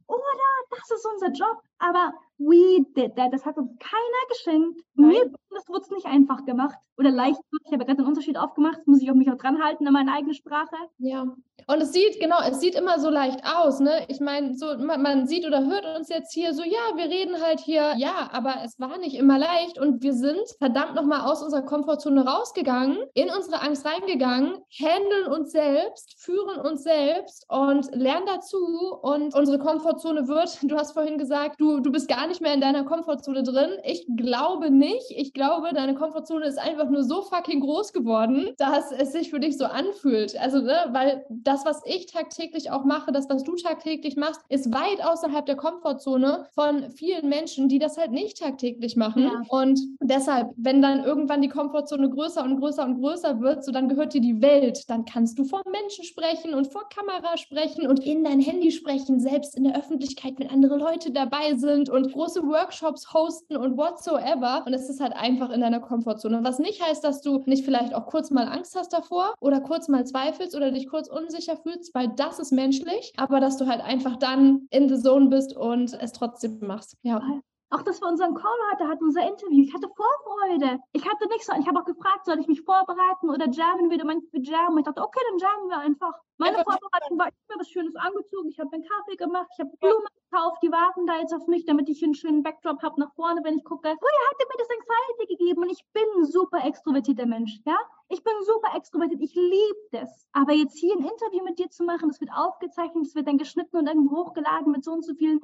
[0.07, 1.61] Oder das ist unser Job.
[1.80, 3.34] Aber we did that.
[3.34, 4.82] Das hat uns keiner geschenkt.
[4.95, 5.09] Nein.
[5.09, 7.39] Mir das wurde es nicht einfach gemacht oder leicht.
[7.65, 8.86] Ich habe gerade den Unterschied aufgemacht.
[8.86, 10.75] Muss ich auch mich auch dran halten in meine eigene Sprache.
[10.99, 11.25] Ja.
[11.69, 14.05] Und es sieht, genau, es sieht immer so leicht aus, ne?
[14.07, 17.41] Ich meine, so, man, man, sieht oder hört uns jetzt hier so, ja, wir reden
[17.41, 21.43] halt hier, ja, aber es war nicht immer leicht und wir sind verdammt nochmal aus
[21.43, 28.28] unserer Komfortzone rausgegangen, in unsere Angst reingegangen, handeln uns selbst, führen uns selbst und lernen
[28.28, 32.53] dazu und unsere Komfortzone wird, du hast vorhin gesagt, du, du bist gar nicht mehr
[32.53, 33.72] in deiner Komfortzone drin.
[33.84, 35.11] Ich glaube nicht.
[35.11, 39.39] Ich glaube, deine Komfortzone ist einfach nur so fucking groß geworden, dass es sich für
[39.39, 40.38] dich so anfühlt.
[40.39, 44.74] Also, ne, weil das, was ich tagtäglich auch mache, das, was du tagtäglich machst, ist
[44.74, 49.24] weit außerhalb der Komfortzone von vielen Menschen, die das halt nicht tagtäglich machen.
[49.24, 49.41] Ja.
[49.49, 53.89] Und deshalb, wenn dann irgendwann die Komfortzone größer und größer und größer wird, so dann
[53.89, 54.89] gehört dir die Welt.
[54.89, 59.20] Dann kannst du vor Menschen sprechen und vor Kamera sprechen und in dein Handy sprechen,
[59.20, 64.63] selbst in der Öffentlichkeit, wenn andere Leute dabei sind und große Workshops hosten und whatsoever.
[64.65, 66.43] Und es ist halt einfach in deiner Komfortzone.
[66.43, 69.87] Was nicht heißt, dass du nicht vielleicht auch kurz mal Angst hast davor oder kurz
[69.87, 73.81] mal zweifelst oder dich kurz unsicher fühlst, weil das ist menschlich, aber dass du halt
[73.81, 76.95] einfach dann in the zone bist und es trotzdem machst.
[77.01, 77.21] Ja.
[77.70, 79.61] Auch dass wir unseren Call heute hatten, unser Interview.
[79.61, 80.80] Ich hatte Vorfreude.
[80.93, 81.49] Ich hatte nichts.
[81.59, 83.89] Ich habe auch gefragt, soll ich mich vorbereiten oder jammen?
[83.89, 84.78] Wieder manche jammen.
[84.78, 86.13] Ich dachte, okay, dann jammen wir einfach.
[86.38, 88.49] Meine Vorbereitung war, ich habe mir was Schönes angezogen.
[88.49, 89.47] Ich habe einen Kaffee gemacht.
[89.51, 90.63] Ich habe Blumen gekauft.
[90.63, 93.57] Die warten da jetzt auf mich, damit ich einen schönen Backdrop habe nach vorne, wenn
[93.57, 93.89] ich gucke.
[93.89, 97.59] Früher hat er mir das Anxiety gegeben und ich bin ein super extrovertierter Mensch.
[97.65, 97.78] Ja?
[98.07, 99.22] Ich bin super extrovertiert.
[99.22, 100.28] Ich liebe das.
[100.32, 103.38] Aber jetzt hier ein Interview mit dir zu machen, das wird aufgezeichnet, das wird dann
[103.38, 105.41] geschnitten und irgendwo hochgeladen mit so und so vielen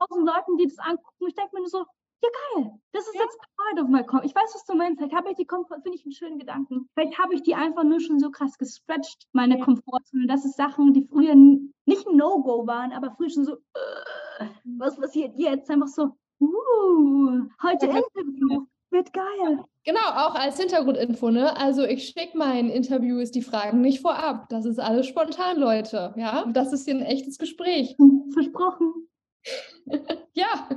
[0.00, 1.26] hunderttausend Leuten, die das angucken.
[1.28, 1.84] Ich denke mir nur so,
[2.22, 3.22] ja geil, das ist ja.
[3.22, 4.00] jetzt part of my.
[4.24, 4.98] Ich weiß, was du meinst.
[4.98, 6.88] Vielleicht habe ich die Komfort, finde ich einen schönen Gedanken.
[6.94, 9.64] Vielleicht habe ich die einfach nur schon so krass gestretched, meine ja.
[9.64, 10.26] Komfortzone.
[10.26, 14.46] Das ist Sachen, die früher nicht ein No-Go waren, aber früher schon so, uh,
[14.78, 15.70] was passiert jetzt?
[15.70, 17.96] Einfach so, uh, heute ja.
[17.96, 18.66] Interview.
[18.90, 19.64] Wird geil.
[19.84, 21.56] Genau, auch als Hintergrundinfo, ne?
[21.56, 24.48] Also ich schicke meinen Interviews die Fragen nicht vorab.
[24.50, 26.14] Das ist alles spontan, Leute.
[26.16, 27.96] Ja, das ist hier ein echtes Gespräch.
[28.32, 29.08] Versprochen.
[30.34, 30.68] ja,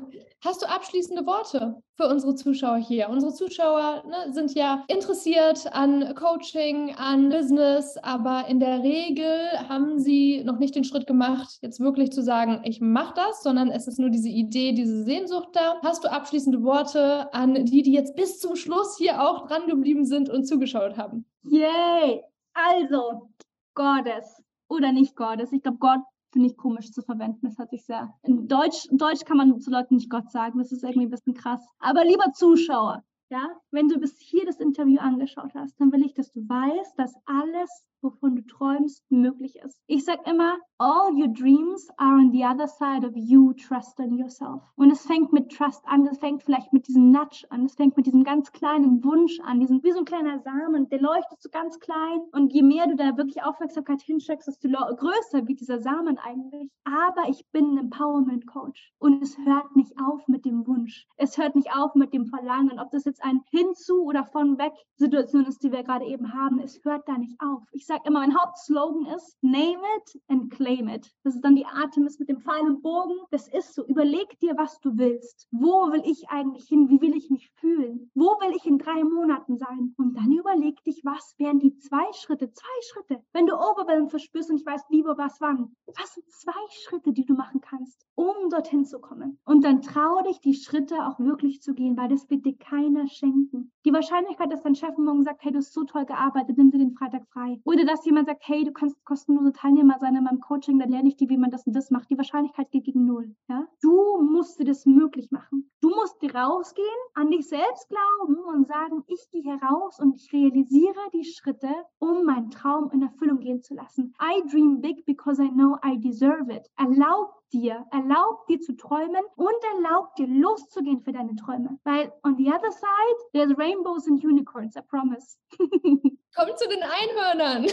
[0.41, 3.09] hast du abschließende Worte für unsere Zuschauer hier?
[3.09, 9.99] Unsere Zuschauer ne, sind ja interessiert an Coaching, an Business, aber in der Regel haben
[9.99, 13.88] sie noch nicht den Schritt gemacht, jetzt wirklich zu sagen, ich mache das, sondern es
[13.88, 15.80] ist nur diese Idee, diese Sehnsucht da.
[15.84, 20.05] Hast du abschließende Worte an die, die jetzt bis zum Schluss hier auch dran geblieben
[20.05, 21.26] sind und zugeschaut haben?
[21.43, 22.24] Yay!
[22.53, 23.30] Also,
[23.76, 25.51] Gottes oder nicht Gottes.
[25.51, 25.99] Ich glaube, Gott
[26.38, 27.40] finde ich komisch zu verwenden.
[27.48, 28.14] Das hat sich sehr.
[28.22, 30.60] In Deutsch, in Deutsch kann man zu Leuten nicht Gott sagen.
[30.60, 31.68] Das ist irgendwie ein bisschen krass.
[31.80, 36.14] Aber lieber Zuschauer, ja, wenn du bis hier das Interview angeschaut hast, dann will ich,
[36.14, 39.82] dass du weißt, dass alles wovon du träumst, möglich ist.
[39.88, 44.62] Ich sage immer, all your dreams are on the other side of you trusting yourself.
[44.76, 47.98] Und es fängt mit Trust an, es fängt vielleicht mit diesem Nudge an, es fängt
[47.98, 51.50] mit diesem ganz kleinen Wunsch an, diesem, wie so ein kleiner Samen, der leuchtet so
[51.50, 52.22] ganz klein.
[52.32, 56.70] Und je mehr du da wirklich Aufmerksamkeit hinsteckst, desto größer wird dieser Samen eigentlich.
[56.84, 61.08] Aber ich bin ein Empowerment Coach und es hört nicht auf mit dem Wunsch.
[61.18, 62.80] Es hört nicht auf mit dem Verlangen.
[62.80, 66.60] Ob das jetzt ein Hinzu oder von weg Situation ist, die wir gerade eben haben,
[66.60, 67.64] es hört da nicht auf.
[67.72, 71.12] Ich sage immer, mein Hauptslogan ist Name it and claim it.
[71.24, 73.16] Das ist dann die Artemis mit dem Pfeil und Bogen.
[73.32, 73.86] Das ist so.
[73.86, 75.48] Überleg dir, was du willst.
[75.52, 76.90] Wo will ich eigentlich hin?
[76.90, 78.12] Wie will ich mich fühlen?
[78.14, 79.94] Wo will ich in drei Monaten sein?
[79.98, 82.52] Und dann überleg dich, was wären die zwei Schritte?
[82.52, 83.24] Zwei Schritte.
[83.34, 85.76] Wenn du Overwhelm verspürst und ich weiß, wo, was, wann.
[85.86, 89.40] Was sind zwei Schritte, die du machen kannst, um dorthin zu kommen?
[89.46, 93.08] Und dann trau dich, die Schritte auch wirklich zu gehen, weil das wird dir keiner
[93.08, 93.72] schenken.
[93.86, 96.80] Die Wahrscheinlichkeit, dass dein Chef morgen sagt, hey, du hast so toll gearbeitet, nimm dir
[96.80, 97.62] den Freitag frei.
[97.64, 101.09] Oder dass jemand sagt, hey, du kannst kostenlose Teilnehmer sein in meinem Coaching, dann lerne
[101.09, 102.09] ich dir, wie man das und das macht.
[102.09, 103.36] Die Wahrscheinlichkeit geht gegen null.
[103.49, 103.65] Ja?
[103.82, 105.69] Du musst dir das möglich machen.
[105.82, 110.34] Du Du musst rausgehen, an dich selbst glauben und sagen, ich gehe heraus und ich
[110.34, 111.69] realisiere die Schritte,
[111.99, 114.13] um meinen Traum in Erfüllung gehen zu lassen.
[114.21, 116.67] I dream big because I know I deserve it.
[116.75, 121.80] Erlaub dir, erlaub dir zu träumen und erlaub dir loszugehen für deine Träume.
[121.84, 125.38] Weil on the other side, there's rainbows and unicorns, I promise.
[125.60, 127.66] Komm zu den Einhörnern.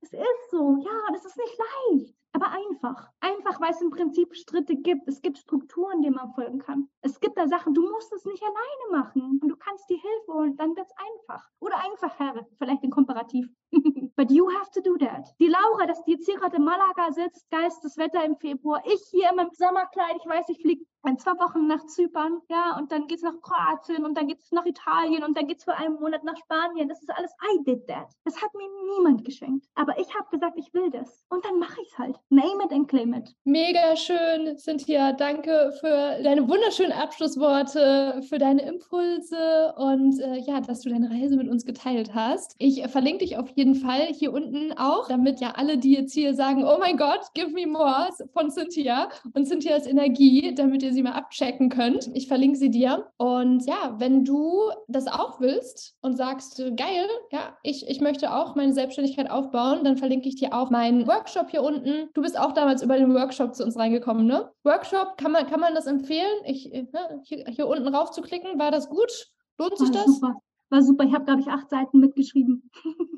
[0.00, 3.08] es ist so, ja, das ist nicht leicht aber einfach.
[3.20, 5.08] Einfach, weil es im Prinzip Schritte gibt.
[5.08, 6.88] Es gibt Strukturen, denen man folgen kann.
[7.00, 10.32] Es gibt da Sachen, du musst es nicht alleine machen und du kannst die Hilfe
[10.32, 11.48] holen, dann wird es einfach.
[11.60, 13.48] Oder einfacher, vielleicht in Komparativ.
[14.16, 15.34] But you have to do that.
[15.38, 19.02] Die Laura, dass die jetzt hier gerade in Malaga sitzt, geistes Wetter im Februar, ich
[19.10, 22.90] hier in meinem Sommerkleid, ich weiß, ich fliege in zwei Wochen nach Zypern, ja, und
[22.92, 25.64] dann geht es nach Kroatien und dann geht es nach Italien und dann geht es
[25.64, 26.88] für einen Monat nach Spanien.
[26.88, 28.08] Das ist alles, I did that.
[28.24, 29.66] Das hat mir niemand geschenkt.
[29.74, 31.24] Aber ich habe gesagt, ich will das.
[31.28, 32.16] Und dann mache ich es halt.
[32.30, 33.34] Name it and claim it.
[33.44, 35.12] Mega schön, Cynthia.
[35.12, 41.36] Danke für deine wunderschönen Abschlussworte, für deine Impulse und äh, ja, dass du deine Reise
[41.36, 42.54] mit uns geteilt hast.
[42.58, 46.34] Ich verlinke dich auf jeden Fall hier unten auch, damit ja alle, die jetzt hier
[46.34, 51.02] sagen, oh mein Gott, give me more von Cynthia und Cynthias Energie, damit ihr sie
[51.02, 52.10] mal abchecken könnt.
[52.14, 53.10] Ich verlinke sie dir.
[53.18, 58.54] Und ja, wenn du das auch willst und sagst, geil, ja, ich, ich möchte auch
[58.54, 62.08] meine Selbstständigkeit aufbauen, dann verlinke ich dir auch meinen Workshop hier unten.
[62.14, 64.50] Du bist auch damals über den Workshop zu uns reingekommen, ne?
[64.62, 66.40] Workshop, kann man, kann man das empfehlen?
[66.46, 69.30] Ich, ne, hier, hier unten rauf zu klicken, war das gut?
[69.58, 70.06] Lohnt sich war das?
[70.06, 70.34] Super.
[70.70, 71.04] War super.
[71.04, 72.70] Ich habe, glaube ich, acht Seiten mitgeschrieben.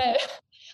[0.00, 0.16] Okay.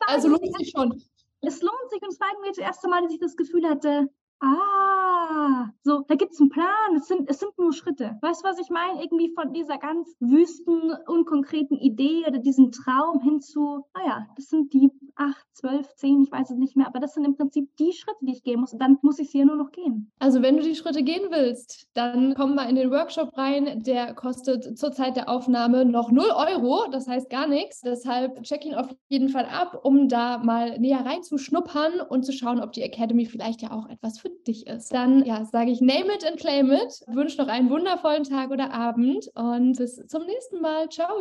[0.07, 1.03] Also lohnt sich schon.
[1.41, 4.09] Es lohnt sich und es war irgendwie das erste Mal, dass ich das Gefühl hatte,
[4.41, 6.97] Ah, so, da gibt es einen Plan.
[6.97, 8.19] Es sind, es sind nur Schritte.
[8.21, 9.03] Weißt du, was ich meine?
[9.03, 14.73] Irgendwie von dieser ganz wüsten, unkonkreten Idee oder diesem Traum hin zu, naja, das sind
[14.73, 17.93] die acht, zwölf, zehn, ich weiß es nicht mehr, aber das sind im Prinzip die
[17.93, 18.73] Schritte, die ich gehen muss.
[18.73, 20.13] Und dann muss ich sie ja nur noch gehen.
[20.19, 23.83] Also, wenn du die Schritte gehen willst, dann komm mal in den Workshop rein.
[23.85, 26.89] Der kostet zur Zeit der Aufnahme noch 0 Euro.
[26.91, 27.81] Das heißt gar nichts.
[27.81, 32.61] Deshalb check ihn auf jeden Fall ab, um da mal näher reinzuschnuppern und zu schauen,
[32.61, 34.93] ob die Academy vielleicht ja auch etwas für dich ist.
[34.93, 37.03] Dann ja, sage ich name it and claim it.
[37.07, 40.89] Wünsche noch einen wundervollen Tag oder Abend und bis zum nächsten Mal.
[40.89, 41.17] Ciao.